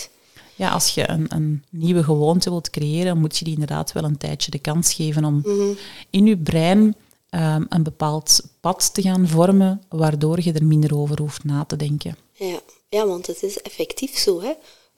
[0.60, 4.16] Ja, als je een, een nieuwe gewoonte wilt creëren, moet je die inderdaad wel een
[4.18, 5.68] tijdje de kans geven om Mhm.
[6.10, 6.94] in je brein
[7.30, 11.76] ehm, een bepaald pad te gaan vormen, waardoor je er minder over hoeft na te
[11.76, 12.16] denken.
[12.32, 12.58] Ja.
[12.88, 14.52] ja, want het is effectief zo, hè.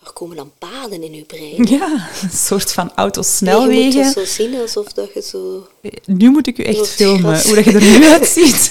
[0.06, 1.66] Er komen dan paden in je brein.
[1.78, 4.04] Ja, een soort van Nee, je moet autosnelwegen.
[4.04, 5.66] het zo zien alsof dat je zo...
[6.06, 8.70] Nu moet ik u echt filmen, hoe dat je er nu uitziet.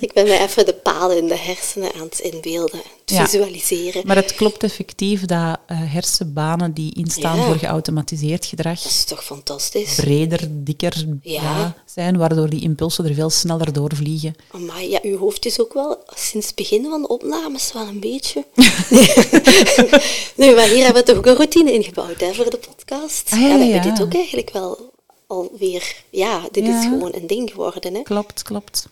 [0.00, 3.24] Ik ben mij even de paden in de hersenen aan het inbeelden, Ja.
[3.24, 4.06] visualiseren.
[4.06, 7.44] Maar het klopt effectief dat eh, hersenbanen die instaan Ja.
[7.46, 9.94] voor geautomatiseerd gedrag Dat is toch fantastisch?
[9.94, 11.74] breder, dikker Ja.
[11.86, 14.34] zijn, waardoor die impulsen er veel sneller doorvliegen.
[14.66, 18.00] Maar ja, uw hoofd is ook wel sinds het begin van de opnames wel een
[18.00, 18.44] beetje.
[20.36, 23.30] nee, maar hier hebben we toch ook een routine ingebouwd hè, voor de podcast.
[23.32, 24.92] Ah, ja, we hebben dit ook eigenlijk wel
[25.26, 25.94] alweer.
[26.10, 27.94] Ja, dit is gewoon een ding geworden.
[27.94, 28.02] Hè.
[28.02, 28.88] Klopt, klopt.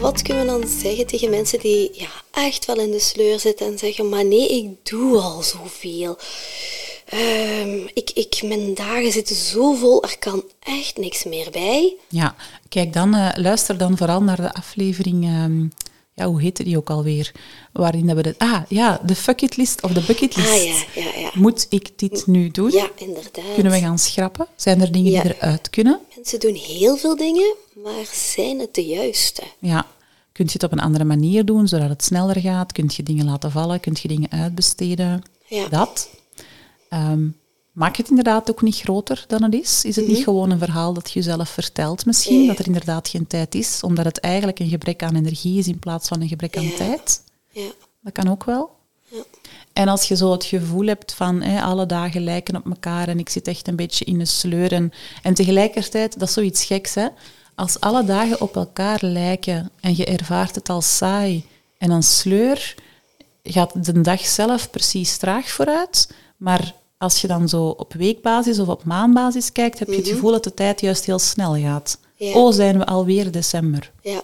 [0.00, 3.66] Wat kunnen we dan zeggen tegen mensen die ja, echt wel in de sleur zitten
[3.66, 6.18] en zeggen: Maar nee, ik doe al zoveel.
[7.04, 11.96] Ehm, ik, ik, mijn dagen zitten zo vol, er kan echt niks meer bij.
[12.08, 12.34] Ja,
[12.68, 15.66] kijk dan, eh, luister dan vooral naar de aflevering, ehm,
[16.18, 17.32] ja, hoe heette die ook alweer?
[17.72, 20.48] Waarin dat we de, ah ja, de fuck list of de bucket list.
[20.48, 21.30] Ah ja, ja, ja.
[21.34, 22.70] Moet ik dit nu doen?
[22.70, 23.54] Ja, inderdaad.
[23.54, 24.46] Kunnen we gaan schrappen?
[24.56, 26.00] Zijn er dingen die eruit kunnen?
[26.14, 27.54] Mensen doen heel veel dingen,
[27.84, 29.42] maar zijn het de juiste?
[29.58, 29.86] Ja.
[30.32, 32.72] Kun je het op een andere manier doen, zodat het sneller gaat?
[32.72, 33.80] Kun je dingen laten vallen?
[33.80, 35.22] Kun je dingen uitbesteden?
[35.46, 35.68] Ja.
[35.68, 36.08] Dat.
[36.88, 37.28] Ehm,
[37.78, 39.84] maak het inderdaad ook niet groter dan het is.
[39.84, 42.40] Is het niet gewoon een verhaal dat je jezelf vertelt misschien?
[42.42, 42.46] Ja.
[42.46, 45.78] Dat er inderdaad geen tijd is, omdat het eigenlijk een gebrek aan energie is in
[45.78, 47.22] plaats van een gebrek aan tijd?
[47.50, 47.70] Ja.
[48.00, 48.70] Dat kan ook wel.
[49.04, 49.22] Ja.
[49.72, 53.28] En als je zo het gevoel hebt van alle dagen lijken op elkaar en ik
[53.28, 54.72] zit echt een beetje in een sleur.
[54.72, 57.06] En, en tegelijkertijd, dat is zoiets geks hè.
[57.54, 61.44] Als alle dagen op elkaar lijken en je ervaart het als saai
[61.78, 62.74] En een sleur
[63.42, 68.68] gaat de dag zelf precies traag vooruit, maar als je dan zo op weekbasis of
[68.68, 71.98] op maandbasis kijkt, heb je het gevoel dat de tijd juist heel snel gaat.
[72.14, 72.32] Ja.
[72.32, 73.92] Oh, zijn we alweer december.
[74.02, 74.22] Ja.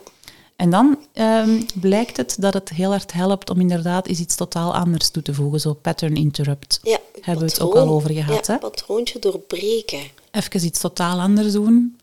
[0.57, 4.75] En dan ehm, blijkt het dat het heel hard helpt om inderdaad eens iets totaal
[4.75, 6.81] anders toe te voegen, zo pattern interrupt.
[6.83, 8.59] Ja, Hebben we het ook al over gehad, ja, hè?
[8.59, 10.01] patroontje doorbreken.
[10.31, 11.99] Even iets totaal anders doen.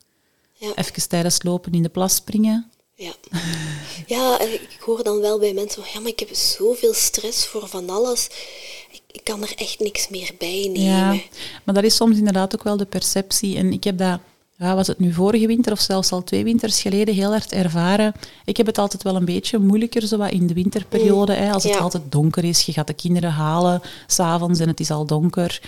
[0.53, 0.71] Ja.
[0.75, 2.71] Even tijdens het lopen in de plas springen.
[2.95, 3.13] Ja.
[4.15, 7.67] ja, en ik hoor dan wel bij mensen, ja, maar ik heb zoveel stress voor
[7.67, 8.29] van alles.
[8.91, 10.81] Ik, ik kan er echt niks meer bij nemen.
[10.81, 11.15] Ja,
[11.63, 13.57] maar dat is soms inderdaad ook wel de perceptie.
[13.57, 14.19] En ik heb dat,
[14.57, 18.13] ja, was het nu vorige winter of zelfs al twee winters geleden, heel hard ervaren.
[18.45, 21.33] Ik heb het altijd wel een beetje moeilijker zo wat in de winterperiode.
[21.33, 24.91] Hè, als het altijd donker is, je gaat de kinderen halen s'avonds en het is
[24.91, 25.61] al donker.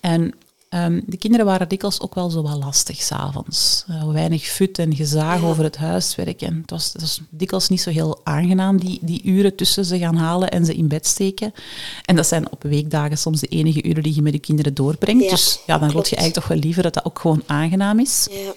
[0.00, 0.34] En
[0.76, 3.84] ehm, de kinderen waren dikwijls ook wel zo wat lastig s'avonds.
[3.90, 5.46] Uh, weinig fut en gezaag Ja.
[5.46, 6.42] over het huiswerk.
[6.42, 9.98] En het was, het was dikwijls niet zo heel aangenaam, die, die uren tussen ze
[9.98, 11.52] gaan halen en ze in bed steken.
[12.04, 15.24] En dat zijn op weekdagen soms de enige uren die je met de kinderen doorbrengt.
[15.24, 17.98] Ja, dus ja, dan wil je eigenlijk toch wel liever dat dat ook gewoon aangenaam
[18.00, 18.28] is.
[18.30, 18.52] Ja.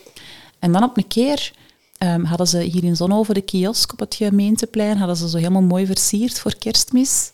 [0.60, 1.52] En dan op een keer
[1.98, 5.62] ehm, hadden ze hier in Zonhoven de kiosk op het gemeenteplein, hadden ze zo helemaal
[5.62, 7.30] mooi versierd voor kerstmis.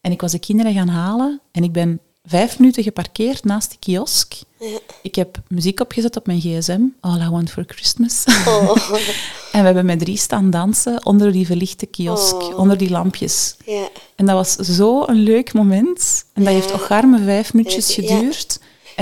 [0.00, 3.78] En ik was de kinderen gaan halen en ik ben vijf minuten geparkeerd naast die
[3.78, 4.34] kiosk.
[4.60, 4.78] Ja.
[5.02, 8.24] Ik heb muziek opgezet op mijn gsm, All I Want For Christmas.
[8.46, 8.76] Oh,
[9.52, 12.58] en we hebben met drie staan dansen onder die verlichte kiosk, Oh.
[12.58, 13.56] onder die lampjes.
[13.66, 13.88] ja.
[14.16, 16.24] En dat was zo een leuk moment.
[16.32, 18.02] En dat heeft ook garme vijf minuutjes Ja.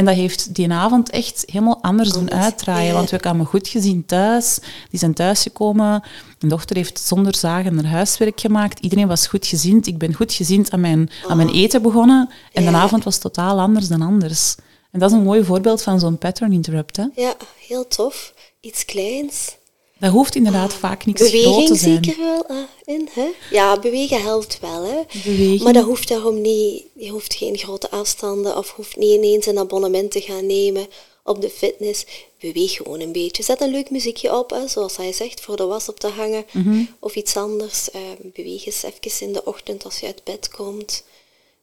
[0.00, 2.94] En dat heeft die avond echt helemaal anders doen uitdraaien.
[2.94, 4.58] Want we kwamen goed gezien thuis.
[4.90, 6.02] Die zijn thuisgekomen.
[6.38, 8.78] Mijn dochter heeft zonder zagen haar huiswerk gemaakt.
[8.78, 9.86] Iedereen was goed gezind.
[9.86, 12.28] Ik ben goed gezind aan mijn, aan mijn eten begonnen.
[12.52, 14.54] En de avond was totaal anders dan anders.
[14.90, 16.96] En dat is een mooi voorbeeld van zo'n pattern interrupt.
[16.96, 17.04] Hè?
[17.14, 17.34] ja,
[17.66, 18.34] heel tof.
[18.60, 19.56] Iets kleins.
[20.00, 22.04] Dat hoeft inderdaad vaak niks groot te Beweging zijn.
[22.04, 23.28] zeker wel ah, in, hè?
[23.50, 25.20] Ja, bewegen helpt wel, hè?
[25.24, 25.62] Beweging.
[25.62, 26.84] Maar dat hoeft daarom niet.
[26.94, 30.86] Je hoeft geen grote afstanden of hoeft niet ineens een abonnement te gaan nemen
[31.24, 32.06] op de fitness.
[32.40, 33.42] Beweeg gewoon een beetje.
[33.42, 36.44] Zet een leuk muziekje op, hè, zoals hij zegt, voor de was op te hangen.
[36.52, 36.82] Mhm.
[36.98, 37.90] Of iets anders.
[37.90, 41.04] Eh, beweeg eens even in de ochtend als je uit bed komt.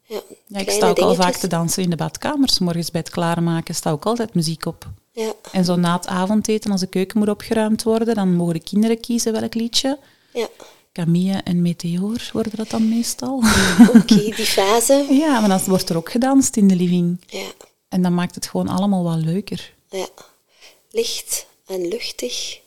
[0.05, 2.59] Ja, Ja, ik sta ook al vaak te dansen in de badkamers.
[2.59, 4.87] Morgens bij het klaarmaken sta ook altijd muziek op.
[5.17, 8.59] Ja, En zo na het avondeten, als de keuken moet opgeruimd worden, dan mogen de
[8.59, 9.99] kinderen kiezen welk liedje.
[10.33, 10.47] ja.
[10.93, 13.43] Camille en Meteor worden dat dan meestal.
[13.95, 15.05] oké, die fase.
[15.23, 17.21] ja, maar dan wordt er ook gedanst in de living.
[17.27, 17.47] Ja,
[17.89, 19.73] En dan maakt het gewoon allemaal wat leuker.
[19.89, 20.07] ja.
[20.91, 22.59] Licht en luchtig.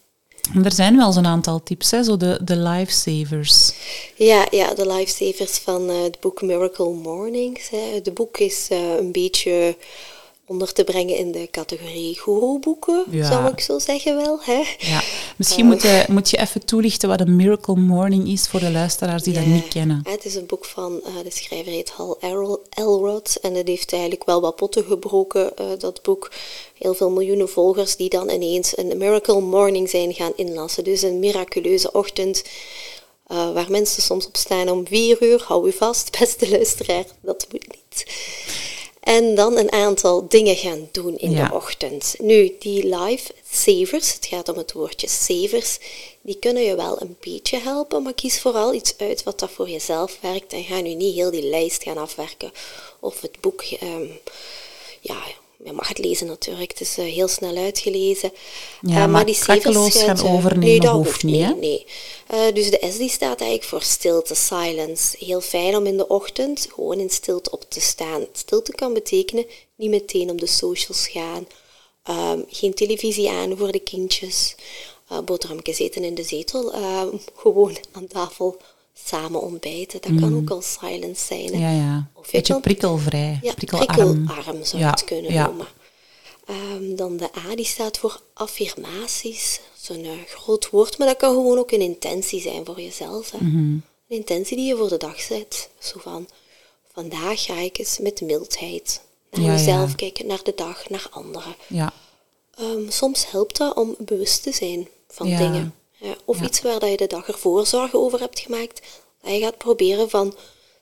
[0.55, 2.03] En er zijn wel zo'n aantal tips, hè?
[2.03, 3.73] zo de, de lifesavers.
[4.17, 7.69] Ja, ja, de lifesavers van eh, het boek Miracle Mornings.
[7.69, 7.79] Hè.
[7.95, 9.77] Het boek is eh, een beetje
[10.51, 13.27] onder te brengen in de categorie guru-boeken, Ja.
[13.31, 14.39] zou ik zo zeggen wel.
[14.43, 14.63] Hè.
[14.79, 15.03] Ja.
[15.37, 19.23] Misschien moet, je, moet je even toelichten wat een Miracle Morning is voor de luisteraars
[19.23, 20.01] die dat niet kennen.
[20.09, 23.93] Het is een boek van, eh, de schrijver heet Hal Elro- Elrod en het heeft
[23.93, 26.31] eigenlijk wel wat potten gebroken, eh, dat boek.
[26.79, 30.85] Heel veel miljoenen volgers die dan ineens een Miracle Morning zijn gaan inlassen.
[30.85, 32.45] Dus een miraculeuze ochtend
[33.27, 35.43] eh, waar mensen soms op staan om vier uur.
[35.47, 38.05] Hou u vast, beste luisteraar, dat moet niet.
[39.01, 41.49] En dan een aantal dingen gaan doen in Ja.
[41.49, 42.15] de ochtend.
[42.19, 45.79] Nu, die life savers, het gaat om het woordje savers,
[46.21, 49.69] die kunnen je wel een beetje helpen, maar kies vooral iets uit wat dat voor
[49.69, 52.53] jezelf werkt en ga nu niet heel die lijst gaan afwerken
[53.01, 54.07] of het boek, ehm,
[55.01, 55.23] ja,
[55.65, 58.33] je mag het lezen natuurlijk, het is eh, heel snel uitgelezen.
[58.81, 61.55] Ja, Eh, maar die savers gaan eh, overnemen nee, dat hoeft niet, hè?
[61.55, 61.87] Nee,
[62.29, 62.53] nee.
[62.53, 65.17] Dus de S die staat eigenlijk voor stilte, silence.
[65.19, 68.27] Heel fijn om in de ochtend gewoon in stilte op te staan.
[68.33, 69.47] Stilte kan betekenen
[69.77, 71.47] niet meteen op de socials gaan,
[72.03, 74.55] ehm, geen televisie aan voor de kindjes,
[75.25, 77.09] boterhammetjes eten in de zetel, ehm,
[77.43, 78.57] gewoon aan tafel
[79.05, 80.01] samen ontbijten.
[80.01, 81.47] Dat kan ook al silence zijn.
[81.47, 81.55] hè.
[81.57, 81.61] Mm.
[81.61, 82.11] Ja, ja.
[82.15, 84.25] Of je Beetje kan- prikkelvrij, ja, prikkelarm.
[84.25, 85.47] prikkelarm zou je Ja, het kunnen ja.
[85.47, 85.67] noemen.
[86.47, 89.61] Ehm, dan de A, die staat voor affirmaties.
[89.81, 93.31] Zo'n eh, groot woord, maar dat kan gewoon ook een intentie zijn voor jezelf.
[93.31, 93.39] Hè.
[93.41, 93.57] Mhm.
[93.57, 95.69] Een intentie die je voor de dag zet.
[95.79, 96.29] Zo van,
[96.93, 101.55] vandaag ga ik eens met mildheid naar mezelf kijken, naar de dag, naar anderen.
[101.67, 101.93] Ja.
[102.57, 105.39] Ehm, soms helpt dat om bewust te zijn van Ja.
[105.39, 105.75] dingen.
[106.01, 106.45] Ja, of Ja.
[106.47, 108.81] iets waar dat je de dag ervoor zorgen over hebt gemaakt.
[109.23, 110.35] Dat je gaat proberen van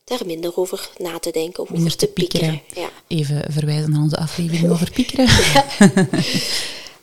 [0.05, 2.63] daar minder over na te denken of Minder over te te piekeren.
[2.75, 2.91] Ja.
[3.07, 5.29] Even verwijzen naar onze aflevering over piekeren.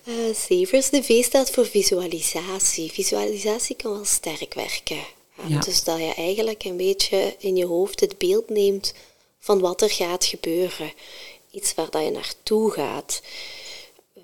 [0.06, 2.91] Eh, Savers, de V staat voor visualisatie.
[2.91, 4.97] Visualisatie kan wel sterk werken.
[5.36, 5.60] Eh, Ja.
[5.60, 8.93] Dus dat je eigenlijk een beetje in je hoofd het beeld neemt
[9.39, 10.93] van wat er gaat gebeuren.
[11.51, 13.21] Iets waar dat je naartoe gaat.
[14.15, 14.23] Ehm,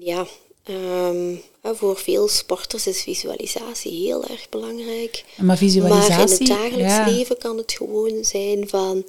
[0.00, 0.26] ja,
[0.64, 5.24] Ehm, voor veel sporters is visualisatie heel erg belangrijk.
[5.36, 6.16] Maar visualisatie...
[6.16, 9.04] Maar in het dagelijks leven kan het gewoon zijn van...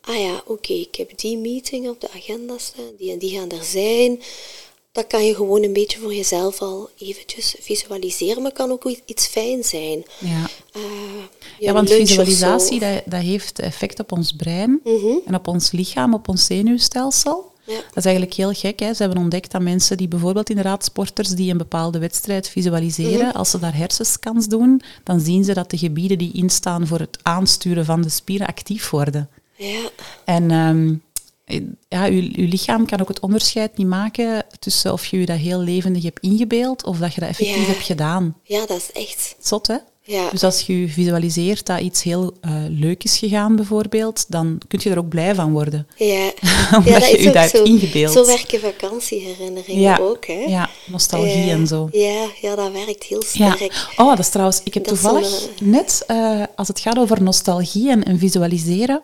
[0.00, 3.50] Ah ja, oké, ik heb die meeting op de agenda staan, die en die gaan
[3.50, 4.22] er zijn.
[4.92, 9.26] Dat kan je gewoon een beetje voor jezelf al eventjes visualiseren, maar kan ook iets
[9.26, 10.04] fijn zijn.
[10.18, 10.82] Ja, uh,
[11.58, 15.16] ja want visualisatie dat, dat heeft effect op ons brein mhm.
[15.24, 17.52] en op ons lichaam, op ons zenuwstelsel.
[17.66, 17.74] Ja.
[17.74, 18.80] Dat is eigenlijk heel gek.
[18.80, 18.94] Hè?
[18.94, 23.36] Ze hebben ontdekt dat mensen die bijvoorbeeld inderdaad sporters die een bepaalde wedstrijd visualiseren, mhm.
[23.36, 27.18] als ze daar hersenscans doen, dan zien ze dat de gebieden die instaan voor het
[27.22, 29.28] aansturen van de spieren actief worden.
[29.56, 29.88] Ja.
[30.24, 31.02] En um,
[31.88, 35.38] ja, uw, uw, lichaam kan ook het onderscheid niet maken tussen of je je dat
[35.38, 38.36] heel levendig hebt ingebeeld of dat je dat effectief hebt gedaan.
[38.42, 39.36] Ja, dat is echt...
[39.40, 39.76] Zot, hè?
[40.06, 40.30] Ja.
[40.30, 44.90] Dus als je visualiseert dat iets heel uh, leuk is gegaan, bijvoorbeeld, dan kun je
[44.90, 45.86] er ook blij van worden.
[45.96, 46.32] Ja,
[46.76, 48.12] Omdat ja, je je dat zo, ingebeeld.
[48.12, 49.98] Zo werken vakantieherinneringen ja.
[50.00, 50.26] ook.
[50.26, 50.44] Hè?
[50.46, 51.88] Ja, nostalgie en zo.
[51.92, 53.88] Ja, ja, dat werkt heel sterk.
[53.96, 58.04] Oh, dat is trouwens, ik heb toevallig net, uh, als het gaat over nostalgie en,
[58.04, 59.02] en visualiseren,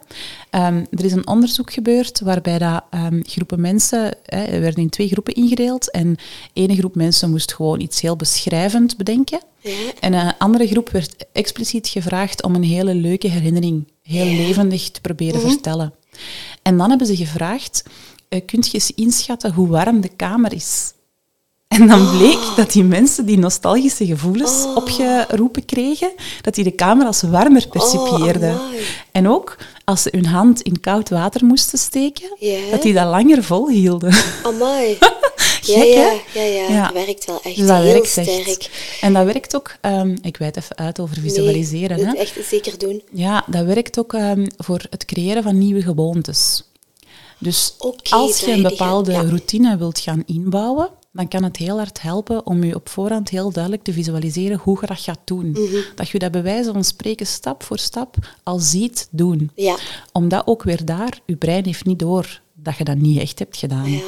[0.50, 5.08] um, er is een onderzoek gebeurd waarbij dat, um, groepen mensen, er werden in twee
[5.08, 6.16] groepen ingedeeld en
[6.52, 9.40] ene groep mensen moest gewoon iets heel beschrijvend bedenken.
[9.62, 9.92] Ja.
[10.01, 15.01] En een andere groep werd expliciet gevraagd om een hele leuke herinnering heel levendig te
[15.01, 15.94] proberen mm vertellen.
[16.62, 17.83] En dan hebben ze gevraagd,
[18.29, 20.92] uh, kunt je eens inschatten hoe warm de kamer is?
[21.68, 22.16] En dan oh.
[22.16, 24.77] bleek dat die mensen die nostalgische gevoelens oh.
[24.77, 28.55] opgeroepen kregen, dat die de kamer als warmer percipieerden.
[28.55, 28.61] Oh,
[29.12, 32.37] en ook als ze hun hand in koud water moesten steken,
[32.70, 34.14] dat die dat langer volhielden.
[34.42, 34.98] Amai.
[35.66, 38.29] ja, ja, ja, ja, ja, Het werkt wel echt dus dat heel werkt sterk.
[38.29, 38.70] Echt.
[39.01, 41.96] En dat werkt ook, um, ik wijd even uit over visualiseren.
[41.96, 42.12] Nee, hè.
[42.12, 43.03] echt zeker doen.
[43.12, 46.64] Ja, dat werkt ook um, voor het creëren van nieuwe gewoontes.
[47.38, 52.03] Dus okay, als je een bepaalde routine wilt gaan inbouwen, dan kan het heel hard
[52.03, 55.51] helpen om je op voorhand heel duidelijk te visualiseren hoe je dat gaat doen.
[55.51, 55.77] Mhm.
[55.94, 59.51] Dat je dat bij wijze van spreken stap voor stap al ziet doen.
[59.55, 59.77] Ja.
[60.12, 63.57] Omdat ook weer daar, je brein heeft niet door dat je dat niet echt hebt
[63.57, 63.90] gedaan.
[63.90, 64.01] Ja.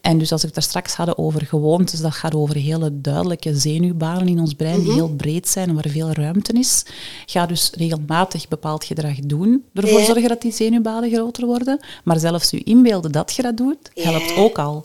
[0.00, 4.28] En dus als ik daar straks had over gewoontes, dat gaat over hele duidelijke zenuwbanen
[4.28, 4.94] in ons brein die mhm.
[4.94, 6.84] heel breed zijn en waar veel ruimte is.
[7.26, 10.04] Ga dus regelmatig bepaald gedrag doen, ervoor ja.
[10.04, 11.80] zorgen dat die zenuwbanen groter worden.
[12.04, 14.84] Maar zelfs je inbeelden dat je dat doet, helpt ook al.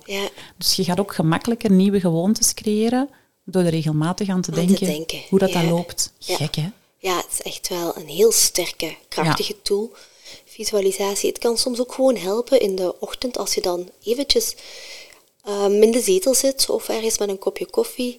[0.58, 3.10] Dus je gaat ook gemakkelijker nieuwe gewoontes creëren
[3.44, 6.14] door er regelmatig aan te, denken, hoe dat, dan loopt.
[6.20, 6.70] Gek, hè?
[7.00, 9.94] Ja, het is echt wel een heel sterke, krachtige tool
[10.58, 11.30] visualisatie.
[11.30, 14.56] Het kan soms ook gewoon helpen in de ochtend als je dan eventjes
[15.48, 18.18] um, in de zetel zit of ergens met een kopje koffie.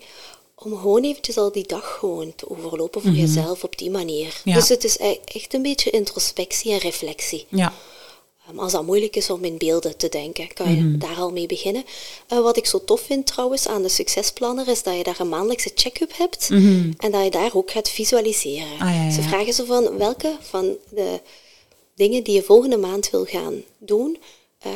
[0.54, 3.20] Om gewoon eventjes al die dag gewoon te overlopen voor mhm.
[3.20, 4.40] jezelf op die manier.
[4.44, 7.46] Dus het is e-, echt een beetje introspectie en reflectie.
[7.48, 7.72] Ja.
[8.50, 10.98] Um, als dat moeilijk is om in beelden te denken, kan je mhm.
[10.98, 11.84] daar al mee beginnen.
[12.32, 15.28] Uh, wat ik zo tof vind trouwens aan de succesplanner is dat je daar een
[15.28, 16.92] maandelijkse check-up hebt mhm.
[16.96, 18.78] en dat je daar ook gaat visualiseren.
[18.78, 21.20] Ah, Ze vragen zo van welke van de
[21.98, 24.18] dingen die je volgende maand wil gaan doen,
[24.66, 24.72] uh,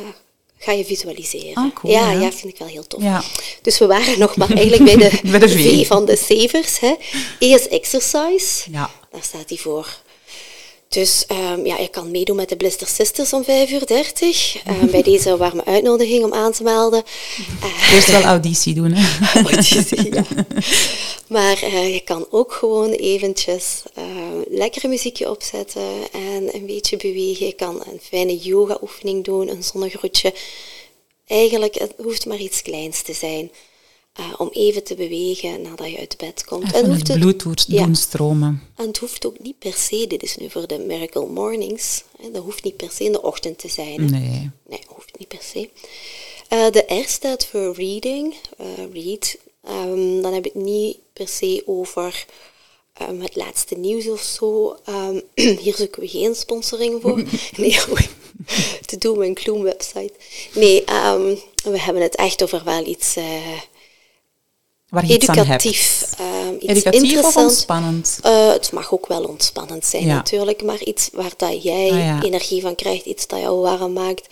[0.59, 1.55] ga je visualiseren.
[1.55, 3.03] Ah, cool, ja, ja, vind ik wel heel tof.
[3.03, 3.23] Ja.
[3.63, 5.83] Dus we waren nog maar eigenlijk bij de, bij de v.
[5.83, 5.87] v.
[5.87, 6.79] van de savers.
[6.79, 6.95] Hè.
[7.39, 8.71] E is exercise.
[8.71, 8.91] Ja.
[9.11, 10.01] Daar staat hij voor.
[10.93, 14.57] Dus um, ja, je kan meedoen met de Blister Sisters om 5 uur 30.
[14.69, 17.03] Um, bij deze warme uitnodiging om aan te melden.
[17.63, 19.21] Uh, Eerst wel auditie doen, hè?
[19.41, 20.25] auditie, ja.
[21.27, 24.05] Maar uh, je kan ook gewoon eventjes uh,
[24.49, 27.47] lekkere muziekje opzetten en een beetje bewegen.
[27.47, 30.35] Je kan een fijne yoga-oefening doen, een zonnegroetje.
[31.27, 33.51] Eigenlijk, het hoeft maar iets kleins te zijn.
[34.21, 36.65] Uh, om even te bewegen nadat je uit bed komt.
[36.65, 37.85] Even en hoeft het bloed ja.
[37.85, 38.63] doen stromen.
[38.77, 42.31] En het hoeft ook niet per se, dit is nu voor de Miracle Mornings, hè,
[42.31, 44.01] dat hoeft niet per se in de ochtend te zijn.
[44.01, 44.19] Hè.
[44.19, 44.51] Nee.
[44.69, 45.69] Nee, hoeft niet per se.
[46.53, 49.37] Uh, de R staat voor reading, uh, read.
[49.69, 52.27] Um, dan heb ik het niet per se over
[53.03, 54.77] um, het laatste nieuws of zo.
[54.89, 55.23] Um,
[55.63, 57.23] hier zoeken we geen sponsoring voor.
[57.57, 57.79] nee,
[58.87, 60.13] te doen met een Kloem website.
[60.55, 60.85] Nee,
[61.63, 63.17] we hebben het echt over wel iets
[64.93, 66.03] Waar je educatief.
[66.03, 68.19] Iets, um, iets educatief of ontspannend?
[68.27, 72.63] Uh, het mag ook wel ontspannend zijn natuurlijk, maar iets waar dat jij ah, energie
[72.63, 74.27] van krijgt, iets dat jou warm maakt.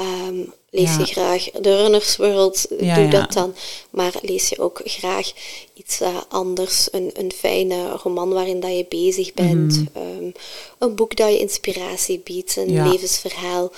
[0.00, 3.54] Um, lees je graag The Runner's World, doe dat dan.
[3.90, 5.32] Maar lees je ook graag
[5.74, 9.76] iets uh, anders, een, een fijne roman waarin dat je bezig bent.
[9.76, 9.88] Mm.
[9.96, 10.32] Um,
[10.78, 13.72] een boek dat je inspiratie biedt, een levensverhaal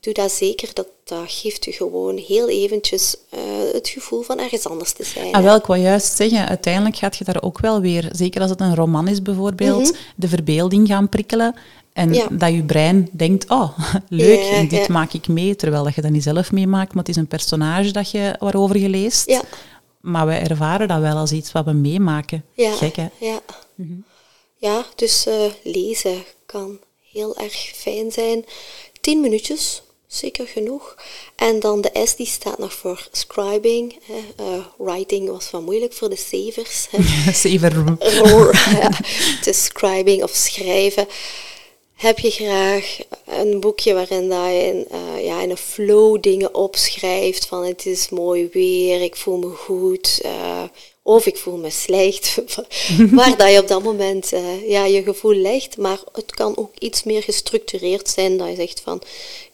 [0.00, 0.70] doe dat zeker.
[0.72, 3.40] Dat, dat geeft u gewoon heel eventjes uh,
[3.72, 5.32] het gevoel van ergens anders te zijn.
[5.32, 8.50] Ah, wel, ik wou juist zeggen, uiteindelijk gaat je daar ook wel weer, zeker als
[8.50, 10.00] het een roman is bijvoorbeeld, mhm.
[10.16, 11.54] de verbeelding gaan prikkelen.
[11.92, 16.00] En dat je brein denkt, oh, leuk, en dit maak ik mee, terwijl dat je
[16.00, 19.28] dat niet zelf meemaakt, maar het is een personage dat je, waarover je leest.
[19.28, 19.42] Ja.
[20.00, 22.44] maar wij ervaren dat wel als iets wat we meemaken.
[22.52, 23.08] Ja, Gek, hè?
[23.20, 23.40] Ja,
[24.56, 26.78] ja dus eh, lezen kan
[27.10, 28.44] heel erg fijn zijn.
[29.00, 30.96] Tien minuutjes, zeker genoeg.
[31.36, 33.98] En dan de S die staat nog voor scribing.
[34.02, 34.44] Hè.
[34.44, 36.88] Eh, writing was wat moeilijk voor de savers.
[37.40, 37.98] Zeven.
[38.80, 38.90] ja,
[39.36, 41.06] het is scribing of schrijven.
[41.94, 46.54] Heb je graag een boekje waarin dat je in, eh, ja, in een flow dingen
[46.54, 50.62] opschrijft van het is mooi weer, ik voel me goed, eh,
[51.02, 52.42] of ik voel me slecht.
[53.10, 54.32] waar dat je op dat moment
[54.66, 55.76] ja, je gevoel legt.
[55.76, 59.02] Maar het kan ook iets meer gestructureerd zijn dat je zegt van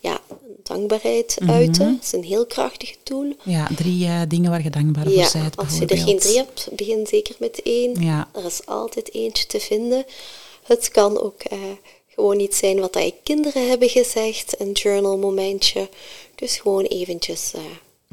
[0.05, 0.21] ja,
[0.66, 1.92] dankbaarheid uiten.
[1.94, 3.33] Dat is een heel krachtige tool.
[3.42, 6.37] Ja, drie eh, dingen waar je dankbaar Ja, voor bent, als je er geen drie
[6.37, 8.03] hebt, begin zeker met één.
[8.03, 8.29] Ja.
[8.33, 10.05] Er is altijd eentje te vinden.
[10.62, 11.59] Het kan ook eh,
[12.09, 15.88] gewoon iets zijn wat je kinderen hebben gezegd, een journal momentje.
[16.35, 17.61] Dus gewoon eventjes eh,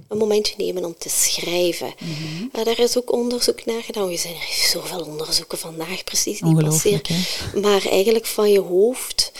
[0.07, 1.93] een momentje nemen om te schrijven.
[1.99, 2.47] Mhm.
[2.51, 4.09] Eh, daar is ook onderzoek naar gedaan.
[4.09, 7.01] Er zijn er zoveel onderzoeken vandaag precies die.
[7.61, 9.31] Maar eigenlijk van je hoofd,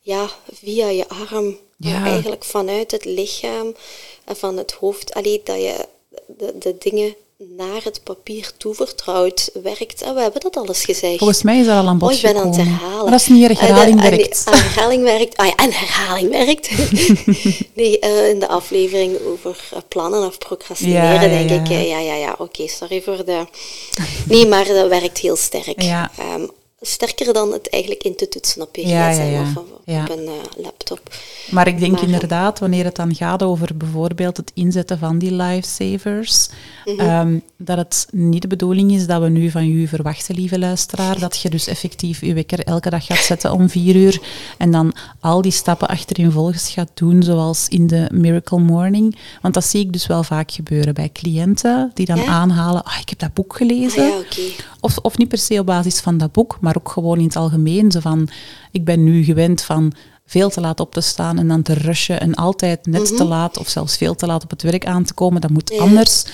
[0.00, 2.04] ja, via je arm, Ja.
[2.04, 3.74] eigenlijk vanuit het lichaam
[4.24, 5.74] en van het hoofd, allee, dat je
[6.26, 7.14] de, de dingen
[7.56, 10.02] naar het papier toevertrouwd werkt.
[10.02, 11.18] En we hebben dat alles gezegd.
[11.18, 13.02] Volgens mij is dat al aan bod Oh, ik ben aan het herhalen.
[13.02, 14.44] Maar dat is niet erg, Eh, herhaling nee, werkt.
[14.50, 15.36] herhaling werkt.
[15.36, 16.70] Ah ja, en herhaling werkt.
[17.80, 21.60] nee, eh, in de aflevering over eh, plannen of procrastineren, Ja, ja, denk ja.
[21.60, 21.68] ik.
[21.68, 22.34] eh, ja, ja, ja.
[22.38, 23.44] Oké, sorry voor de...
[24.24, 25.82] Nee, maar dat werkt heel sterk.
[25.82, 26.10] Ja.
[26.80, 30.62] Sterker dan het eigenlijk in te toetsen op je gsm Ja, of op, een eh,
[30.62, 31.00] laptop.
[31.50, 35.32] Maar ik denk Maar- inderdaad, wanneer het dan gaat over bijvoorbeeld het inzetten van die
[35.32, 36.48] lifesavers,
[36.84, 37.00] Mhm.
[37.00, 41.18] ehm, dat het niet de bedoeling is dat we nu van u verwachten, lieve luisteraar,
[41.18, 44.20] dat je dus effectief je wekker elke dag gaat zetten om vier uur
[44.58, 49.16] en dan al die stappen achtereenvolgens gaat doen, zoals in de Miracle Morning.
[49.42, 53.08] Want dat zie ik dus wel vaak gebeuren bij cliënten die dan aanhalen, ah, ik
[53.08, 54.04] heb dat boek gelezen.
[54.12, 54.14] Ah.
[54.80, 57.36] Of, of niet per se op basis van dat boek, maar ook gewoon in het
[57.36, 57.90] algemeen.
[57.92, 58.28] Zo van,
[58.72, 59.92] ik ben nu gewend van
[60.26, 63.58] veel te laat op te staan en dan te rushen en altijd net te laat
[63.58, 65.40] of zelfs veel te laat op het werk aan te komen.
[65.40, 65.78] Dat moet Mhm.
[65.82, 65.88] Ja.
[65.88, 66.24] anders.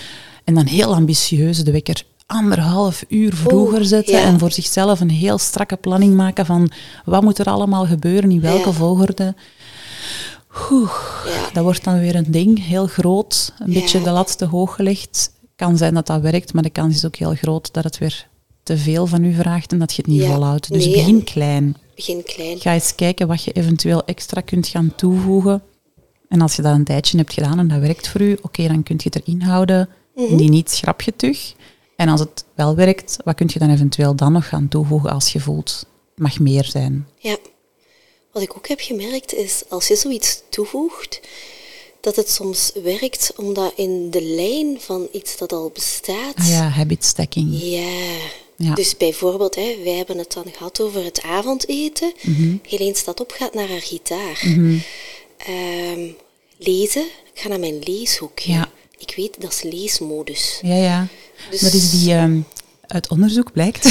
[0.44, 4.23] En dan heel ambitieus de wekker anderhalf uur vroeger Oeh, zetten ja.
[4.25, 6.70] en voor zichzelf een heel strakke planning maken van
[7.05, 8.73] wat moet er allemaal gebeuren, in welke Ja.
[8.75, 9.35] volgorde.
[10.70, 10.90] Oeh,
[11.53, 15.33] dat wordt dan weer een ding, heel groot, een beetje de lat te hoog gelegd.
[15.57, 18.27] Kan zijn dat dat werkt, maar de kans is ook heel groot dat het weer
[18.64, 20.33] te veel van u vraagt en dat je het niet Ja.
[20.35, 20.72] volhoudt.
[20.72, 21.77] Dus Nee, begin klein.
[21.94, 22.59] Begin klein.
[22.61, 25.62] Ga eens kijken wat je eventueel extra kunt gaan toevoegen.
[26.29, 28.83] En als je dat een tijdje hebt gedaan en dat werkt voor u, oké, dan
[28.83, 29.88] kun je het erin houden.
[30.14, 30.37] Mhm.
[30.37, 31.55] Die niet schrap je terug.
[31.96, 35.33] En als het wel werkt, wat kun je dan eventueel dan nog gaan toevoegen als
[35.33, 37.09] je voelt, het mag meer zijn.
[37.18, 37.37] Ja.
[38.33, 41.20] Wat ik ook heb gemerkt is, als je zoiets toevoegt,
[42.00, 46.68] dat het soms werkt omdat in de lijn van iets dat al bestaat, Ah ja,
[46.68, 47.61] habit stacking.
[47.62, 48.16] Ja.
[48.56, 48.74] Ja.
[48.74, 52.12] Dus bijvoorbeeld, hè, wij hebben het dan gehad over het avondeten.
[52.22, 52.56] Mhm.
[52.62, 54.40] Helene staat op, gaat naar haar gitaar.
[55.36, 56.00] Ehm,
[56.58, 57.02] lezen,
[57.34, 58.52] ik ga naar mijn leeshoekje.
[58.52, 58.68] Ja.
[58.98, 60.58] Ik weet, dat is leesmodus.
[60.62, 61.06] Ja, ja.
[61.50, 62.40] Dus- Dat is die, ehm,
[62.86, 63.84] uit onderzoek blijkt,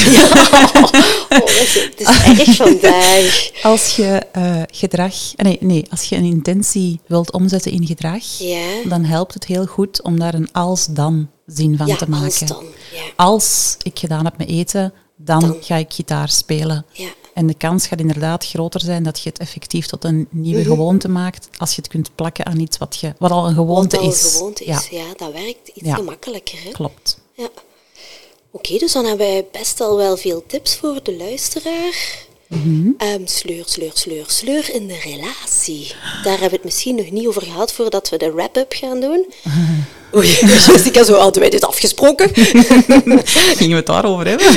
[1.29, 3.51] Oh, dat is, het is erg vandaag.
[3.63, 8.65] als je eh, gedrag, nee, nee, als je een intentie wilt omzetten in gedrag, Ja.
[8.85, 12.25] dan helpt het heel goed om daar een als-dan zin van Ja, te maken.
[12.25, 12.65] als dan.
[12.93, 13.01] Ja.
[13.15, 15.57] Als ik gedaan heb met eten, dan, Dan.
[15.61, 16.85] ga ik gitaar spelen.
[16.91, 17.09] Ja.
[17.33, 21.07] En de kans gaat inderdaad groter zijn dat je het effectief tot een nieuwe gewoonte
[21.09, 24.05] maakt, als je het kunt plakken aan iets wat, je, wat al een gewoonte Wat
[24.05, 24.23] al is.
[24.23, 24.87] een gewoonte Ja, is.
[24.87, 26.57] Ja, dat werkt iets gemakkelijker.
[26.63, 26.69] Hè?
[26.71, 27.17] klopt.
[27.33, 27.47] Ja.
[28.51, 32.25] Oké, dus dan hebben wij best al wel veel tips voor de luisteraar.
[32.97, 35.91] Ehm, sleur, sleur, sleur, sleur in de relatie.
[36.23, 39.25] Daar hebben we het misschien nog niet over gehad voordat we de wrap-up gaan doen.
[40.15, 40.27] Oei,
[40.67, 42.29] Jessica, zo hadden wij dit afgesproken.
[43.59, 44.47] Gingen we het daarover hebben?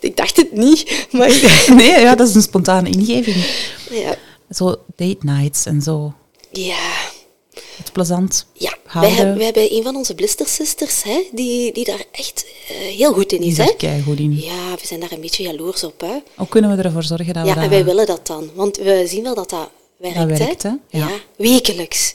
[0.00, 1.32] ik dacht het niet, maar
[1.74, 3.44] nee, ja, dat is een spontane ingeving.
[3.90, 4.16] ja.
[4.50, 6.12] Zo date nights en zo.
[6.52, 6.88] Ja,
[7.76, 8.68] Het plezant ja.
[8.70, 9.14] Wij, houden.
[9.16, 13.12] hebben, wij hebben een van onze Blister Sisters, hè, die, die daar echt eh, heel
[13.12, 13.58] goed in Die is.
[13.58, 13.72] is Hè?
[13.76, 14.36] keigoed in.
[14.40, 16.00] Ja, we zijn daar een beetje jaloers op.
[16.00, 16.16] Hè?
[16.36, 17.64] Hoe kunnen we ervoor zorgen dat we Ja, dat...
[17.64, 18.50] en wij willen dat dan.
[18.54, 20.16] Want we zien wel dat dat werkt.
[20.16, 20.70] Dat werkt, hè?
[20.90, 20.98] hè?
[20.98, 21.08] Ja.
[21.36, 22.12] wekelijks.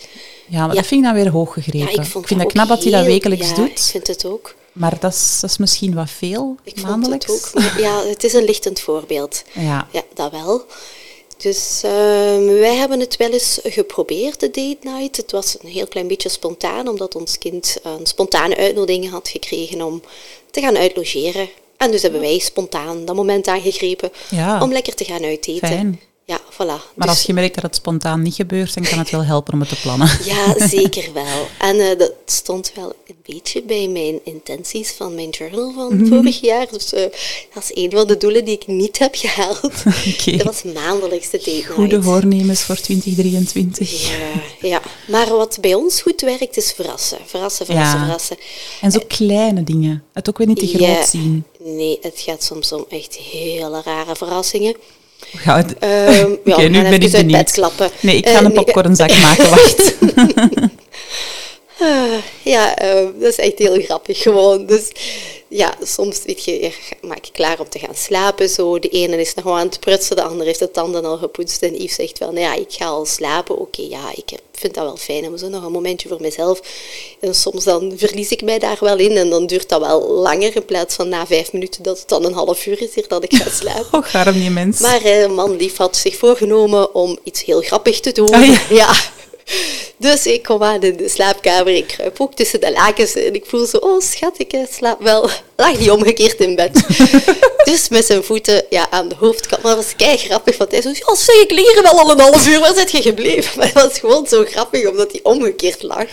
[0.47, 0.75] Ja, maar Ja.
[0.75, 1.79] dat vind ik dan weer hoog gegrepen.
[1.79, 3.69] Ja, ik, ik vind het knap dat hij dat wekelijks ja, doet.
[3.69, 4.55] ik vind het ook.
[4.73, 7.25] Maar dat is, dat is misschien wat veel, Ik vond maandelijks.
[7.25, 7.71] het ook.
[7.79, 9.43] Ja, het is een lichtend voorbeeld.
[9.53, 9.87] Ja.
[9.91, 10.65] Ja, dat wel.
[11.37, 15.17] Dus ehm, wij hebben het wel eens geprobeerd, de date night.
[15.17, 19.81] Het was een heel klein beetje spontaan, omdat ons kind een spontane uitnodiging had gekregen
[19.81, 20.01] om
[20.51, 21.49] te gaan uitlogeren.
[21.77, 24.61] En dus hebben wij spontaan dat moment aangegrepen Ja.
[24.61, 25.67] om lekker te gaan uiteten.
[25.67, 26.01] Fijn.
[26.25, 26.65] Ja, voilà.
[26.95, 29.53] Maar Dus- als je merkt dat het spontaan niet gebeurt, dan kan het wel helpen
[29.53, 30.07] om het te plannen.
[30.25, 31.47] Ja, zeker wel.
[31.59, 36.07] En eh, dat stond wel een beetje bij mijn intenties van mijn journal van Mhm.
[36.07, 36.67] vorig jaar.
[36.71, 37.01] Dus eh,
[37.53, 39.61] dat is een van de doelen die ik niet heb gehaald.
[40.37, 44.09] Dat was maandelijks de date Goede voornemens voor 2023.
[44.09, 47.17] Ja, ja, maar wat bij ons goed werkt is verrassen.
[47.25, 48.03] Verrassen, verrassen, Ja.
[48.05, 48.37] verrassen.
[48.81, 50.03] En zo kleine dingen.
[50.13, 51.43] Het ook weer niet te groot zien.
[51.63, 54.75] Nee, het gaat soms om echt hele rare verrassingen.
[55.35, 55.77] Ga het...
[55.79, 57.31] Ehm, ja, nu ben ik uit benieuwd.
[57.31, 57.89] bed klappen.
[57.99, 59.95] Nee, ik ga een nee, popcornzak maken, wacht.
[61.79, 64.65] Ah, ja, eh, dat is echt heel grappig gewoon.
[64.65, 64.91] Dus
[65.55, 68.49] ja, soms weet je, je maak je klaar om te gaan slapen.
[68.49, 68.79] Zo.
[68.79, 71.61] De ene is nog wel aan het prutsen, de andere heeft de tanden al gepoetst.
[71.61, 73.57] En Yves zegt wel, nou ja, ik ga al slapen.
[73.57, 75.27] Oké, ja, ik vind dat wel fijn.
[75.27, 76.61] om zo nog een momentje voor mezelf.
[77.19, 79.17] En soms dan verlies ik mij daar wel in.
[79.17, 80.55] En dan duurt dat wel langer.
[80.55, 83.23] In plaats van na vijf minuten dat het dan een half uur is hier dat
[83.23, 83.99] ik ga slapen.
[83.99, 84.79] Och, arm die mens.
[84.79, 88.33] Maar eh, man lief had zich voorgenomen om iets heel grappig te doen.
[88.33, 88.59] Ah, ja.
[88.69, 88.93] ja.
[89.97, 93.45] Dus ik kom aan in de slaapkamer, ik kruip ook tussen de lakens en ik
[93.45, 95.29] voel zo, oh schat, ik eh, slaap wel.
[95.57, 96.83] Lag die omgekeerd in bed.
[97.65, 99.63] dus met zijn voeten ja, aan de hoofdkant.
[99.63, 102.11] Maar dat was kei grappig, want hij zo, ja zeg, ik lig hier wel al
[102.11, 103.51] een half uur, waar zit je gebleven?
[103.57, 106.05] Maar dat was gewoon zo grappig, omdat hij omgekeerd lag.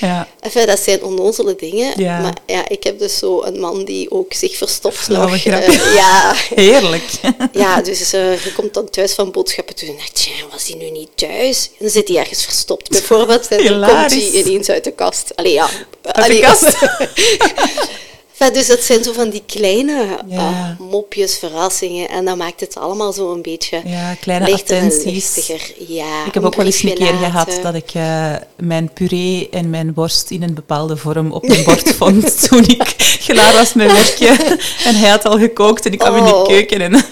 [0.00, 0.28] Ja.
[0.40, 2.00] Enfin, dat zijn onnozele dingen.
[2.00, 2.20] Ja.
[2.20, 5.44] Maar ja, ik heb dus zo een man die ook zich verstopt nog.
[5.44, 7.04] Eh, ja, Heerlijk.
[7.52, 10.76] ja, dus eh, je komt dan thuis van boodschappen toe en dacht, tja, was hij
[10.76, 11.66] nu niet thuis?
[11.66, 13.48] En dan zit hij ergens verstopt, bijvoorbeeld.
[13.48, 15.32] En dan komt hij ineens uit de kast.
[15.34, 15.68] Allee, ja.
[16.02, 16.76] Uit de kast.
[18.50, 20.38] Dus dat zijn zo van die kleine Ja.
[20.38, 22.08] ah, mopjes, verrassingen.
[22.08, 25.52] En dat maakt het allemaal zo een beetje Ja, kleine lichter attenties.
[25.88, 29.70] Ja, Ik heb ook wel eens een keer gehad dat ik eh, mijn puree en
[29.70, 32.94] mijn worst in een bepaalde vorm op mijn bord vond toen ik
[33.26, 34.46] klaar was met werken.
[34.84, 36.46] En hij had al gekookt en ik kwam in de Oh.
[36.46, 37.04] keuken en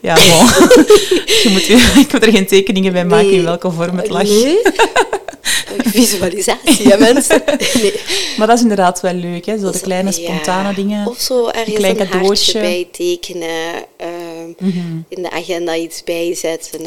[0.00, 0.46] ja, bon.
[1.42, 1.68] Je moet,
[2.04, 4.22] ik moet er geen tekeningen bij maken in welke vorm het lag.
[4.22, 4.58] Nee.
[5.98, 7.42] Visualisatie, hè, mensen.
[7.82, 8.00] Nee.
[8.38, 9.58] Maar dat is inderdaad wel leuk, hè?
[9.58, 10.14] zo de kleine ja.
[10.16, 11.06] spontane dingen.
[11.06, 13.74] Of zo ergens een bij tekenen.
[13.96, 14.68] ehm,
[15.08, 16.80] In de agenda iets bijzetten.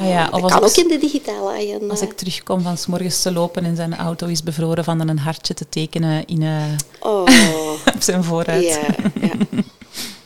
[0.00, 1.86] Ah ja, dat kan ook in de digitale agenda.
[1.88, 5.08] Als ik terugkom van 's morgens te lopen en zijn auto is bevroren, van dan
[5.08, 6.62] een hartje te tekenen in, eh,
[7.00, 7.22] Oh,
[7.94, 8.64] op zijn vooruit.
[8.64, 8.80] ja.
[9.20, 9.30] Ja,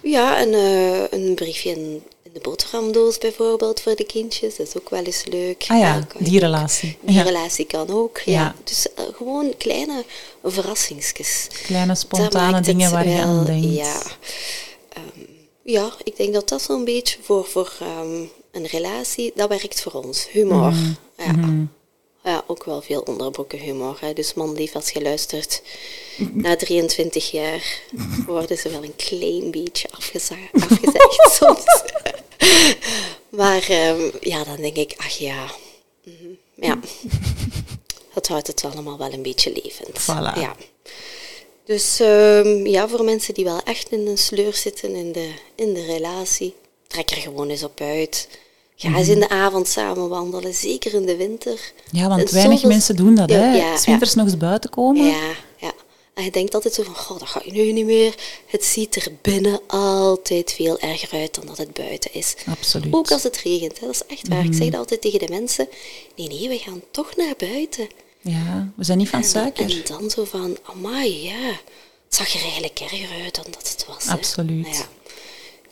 [0.02, 2.00] ja en eh, een briefje
[2.42, 4.56] de boterhamdoos bijvoorbeeld voor de kindjes.
[4.56, 5.64] Dat is ook wel eens leuk.
[5.68, 6.40] Ah ja, die ook.
[6.42, 6.98] relatie.
[7.00, 7.22] Die Ja.
[7.22, 8.32] relatie kan ook, ja.
[8.32, 8.54] Ja.
[8.64, 10.04] Dus eh, gewoon kleine
[10.44, 11.46] verrassingsjes.
[11.62, 13.74] Kleine spontane dingen waar je aan denkt.
[13.76, 14.02] Ja.
[14.88, 15.02] Ehm,
[15.62, 18.22] ja, ik denk dat dat zo'n beetje voor, voor ehm,
[18.52, 20.28] een relatie, dat werkt voor ons.
[20.30, 20.72] Humor.
[20.72, 20.92] Mhm.
[21.16, 21.66] Ja.
[22.24, 23.96] ja, ook wel veel onderbroeken humor.
[24.00, 24.12] Hè.
[24.12, 25.62] Dus man lief, als je luistert,
[26.32, 27.80] na 23 jaar
[28.26, 31.64] worden ze wel een klein beetje afgeza- afgezegd soms.
[33.28, 35.44] Maar ehm, ja, dan denk ik, ach ja,
[36.04, 36.14] mhm,
[36.54, 36.78] ja.
[38.14, 40.00] Dat houdt het allemaal wel een beetje levend.
[40.00, 40.40] Voilà.
[40.40, 40.56] Ja.
[41.64, 45.74] Dus ehm, ja, voor mensen die wel echt in een sleur zitten in de, in
[45.74, 46.54] de relatie,
[46.86, 48.28] trek er gewoon eens op uit.
[48.76, 51.72] Ga eens in de avond samen wandelen, zeker in de winter.
[51.90, 53.56] Ja, want weinig zoveel- mensen doen dat, Ja, hè?
[53.56, 55.06] ja, winters nog eens buiten komen.
[55.06, 55.32] Ja, ja.
[56.18, 58.14] En je denkt altijd zo van, goh, dat ga je nu niet meer.
[58.46, 62.34] Het ziet er binnen altijd veel erger uit dan dat het buiten is.
[62.46, 62.94] Absoluut.
[62.94, 63.86] Ook als het regent, hè.
[63.86, 64.44] dat is echt waar.
[64.44, 65.68] Ik zeg dat altijd tegen de mensen.
[66.16, 67.88] Nee, nee, we gaan toch naar buiten.
[68.20, 69.70] Ja, we zijn niet van En, suiker.
[69.70, 71.48] en dan zo van, amai, ja.
[72.04, 74.06] Het zag er eigenlijk erger uit dan dat het was.
[74.06, 74.62] Absoluut.
[74.62, 74.88] Nou ja.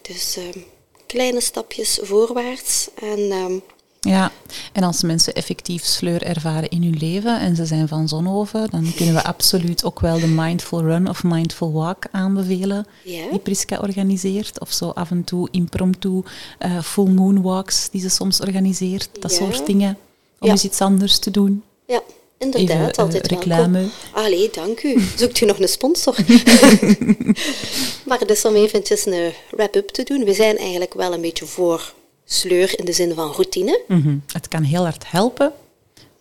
[0.02, 0.58] Dus ehm,
[1.06, 2.88] kleine stapjes voorwaarts.
[2.94, 3.58] En ehm,
[4.06, 4.32] Ja,
[4.72, 8.92] en als mensen effectief sleur ervaren in hun leven en ze zijn van Zonhoven, dan
[8.96, 13.30] kunnen we absoluut ook wel de Mindful Run of Mindful Walk aanbevelen, Ja.
[13.30, 14.60] die Priska organiseert.
[14.60, 16.22] Of zo af en toe impromptu
[16.58, 19.08] eh, full moon walks die ze soms organiseert.
[19.20, 19.36] Dat Ja.
[19.36, 19.96] soort dingen.
[20.38, 20.52] Om Ja.
[20.52, 21.62] eens iets anders te doen.
[21.86, 22.00] ja,
[22.38, 23.72] inderdaad, Even, eh, altijd reclame.
[23.78, 23.90] welkom.
[24.12, 25.00] Allee, dank u.
[25.16, 26.14] Zoekt u nog een sponsor?
[28.06, 30.24] maar dus om eventjes een wrap-up te doen.
[30.24, 31.94] We zijn eigenlijk wel een beetje voor
[32.28, 33.80] sleur in de zin van routine.
[33.88, 34.16] Mhm.
[34.32, 35.52] Het kan heel hard helpen,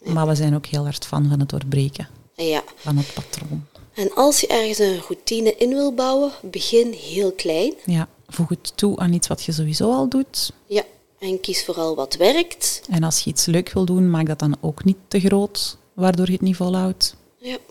[0.03, 2.63] maar we zijn ook heel hard fan van het doorbreken Ja.
[2.75, 3.65] van het patroon.
[3.93, 7.73] En als je ergens een routine in wil bouwen, begin heel klein.
[7.85, 10.51] Ja, voeg het toe aan iets wat je sowieso al doet.
[10.67, 10.83] Ja.
[11.19, 12.81] En kies vooral wat werkt.
[12.89, 16.25] En als je iets leuk wil doen, maak dat dan ook niet te groot, waardoor
[16.25, 17.15] je het niet volhoudt.
[17.37, 17.61] Ja, Ik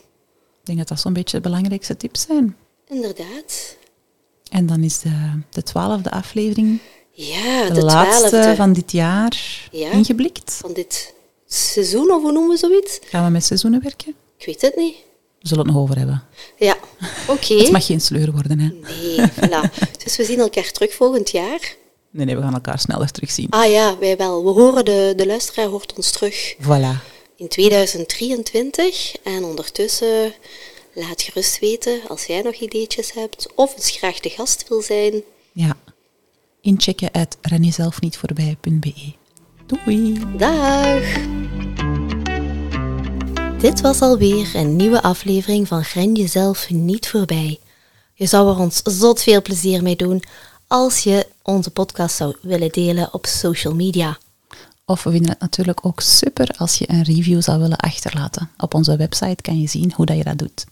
[0.62, 2.57] denk dat dat zo'n beetje de belangrijkste tips zijn.
[2.89, 3.76] inderdaad.
[4.51, 6.78] En dan is de, de twaalfde aflevering,
[7.16, 9.90] Ja, de, de laatste twaalfde van dit jaar, Ja.
[9.90, 10.52] ingeblikt.
[10.52, 11.14] van dit
[11.46, 12.98] seizoen, of hoe noemen we zoiets?
[13.06, 14.14] Gaan we met seizoenen werken?
[14.38, 14.94] Ik weet het niet.
[15.40, 16.24] We zullen het nog over hebben.
[16.58, 16.76] Ja,
[17.28, 17.54] oké.
[17.62, 18.68] Het mag geen sleur worden, hè.
[18.68, 19.70] Nee, voilà.
[20.04, 21.74] Dus we zien elkaar terug volgend jaar.
[22.10, 23.46] Nee, nee, we gaan elkaar sneller terugzien.
[23.50, 24.44] Ah ja, wij wel.
[24.44, 27.02] We horen de, de luisteraar hoort ons terug Voilà.
[27.36, 29.14] in 2023.
[29.22, 30.34] En ondertussen
[30.94, 35.22] laat gerust weten als jij nog ideetjes hebt of eens graag de gast wil zijn.
[35.52, 35.76] Ja.
[36.64, 39.12] Inchecken uit renjezelfnietvoorbij.be.
[39.66, 40.22] Doei!
[40.36, 41.02] Dag!
[43.58, 47.58] Dit was alweer een nieuwe aflevering van Gren jezelf niet voorbij.
[48.14, 50.22] Je zou er ons zot veel plezier mee doen
[50.66, 54.18] als je onze podcast zou willen delen op social media.
[54.84, 58.50] Of we vinden het natuurlijk ook super als je een review zou willen achterlaten.
[58.58, 60.64] Op onze website kan je zien hoe dat je dat doet.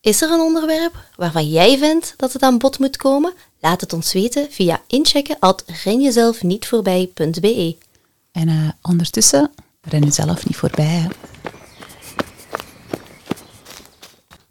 [0.00, 3.32] Is er een onderwerp waarvan jij vindt dat het aan bod moet komen?
[3.64, 7.76] Laat het ons weten via inchecken at renjezelfnietvoorbij.be.
[8.32, 9.50] En eh, ondertussen,
[9.80, 11.08] ren jezelf niet voorbij.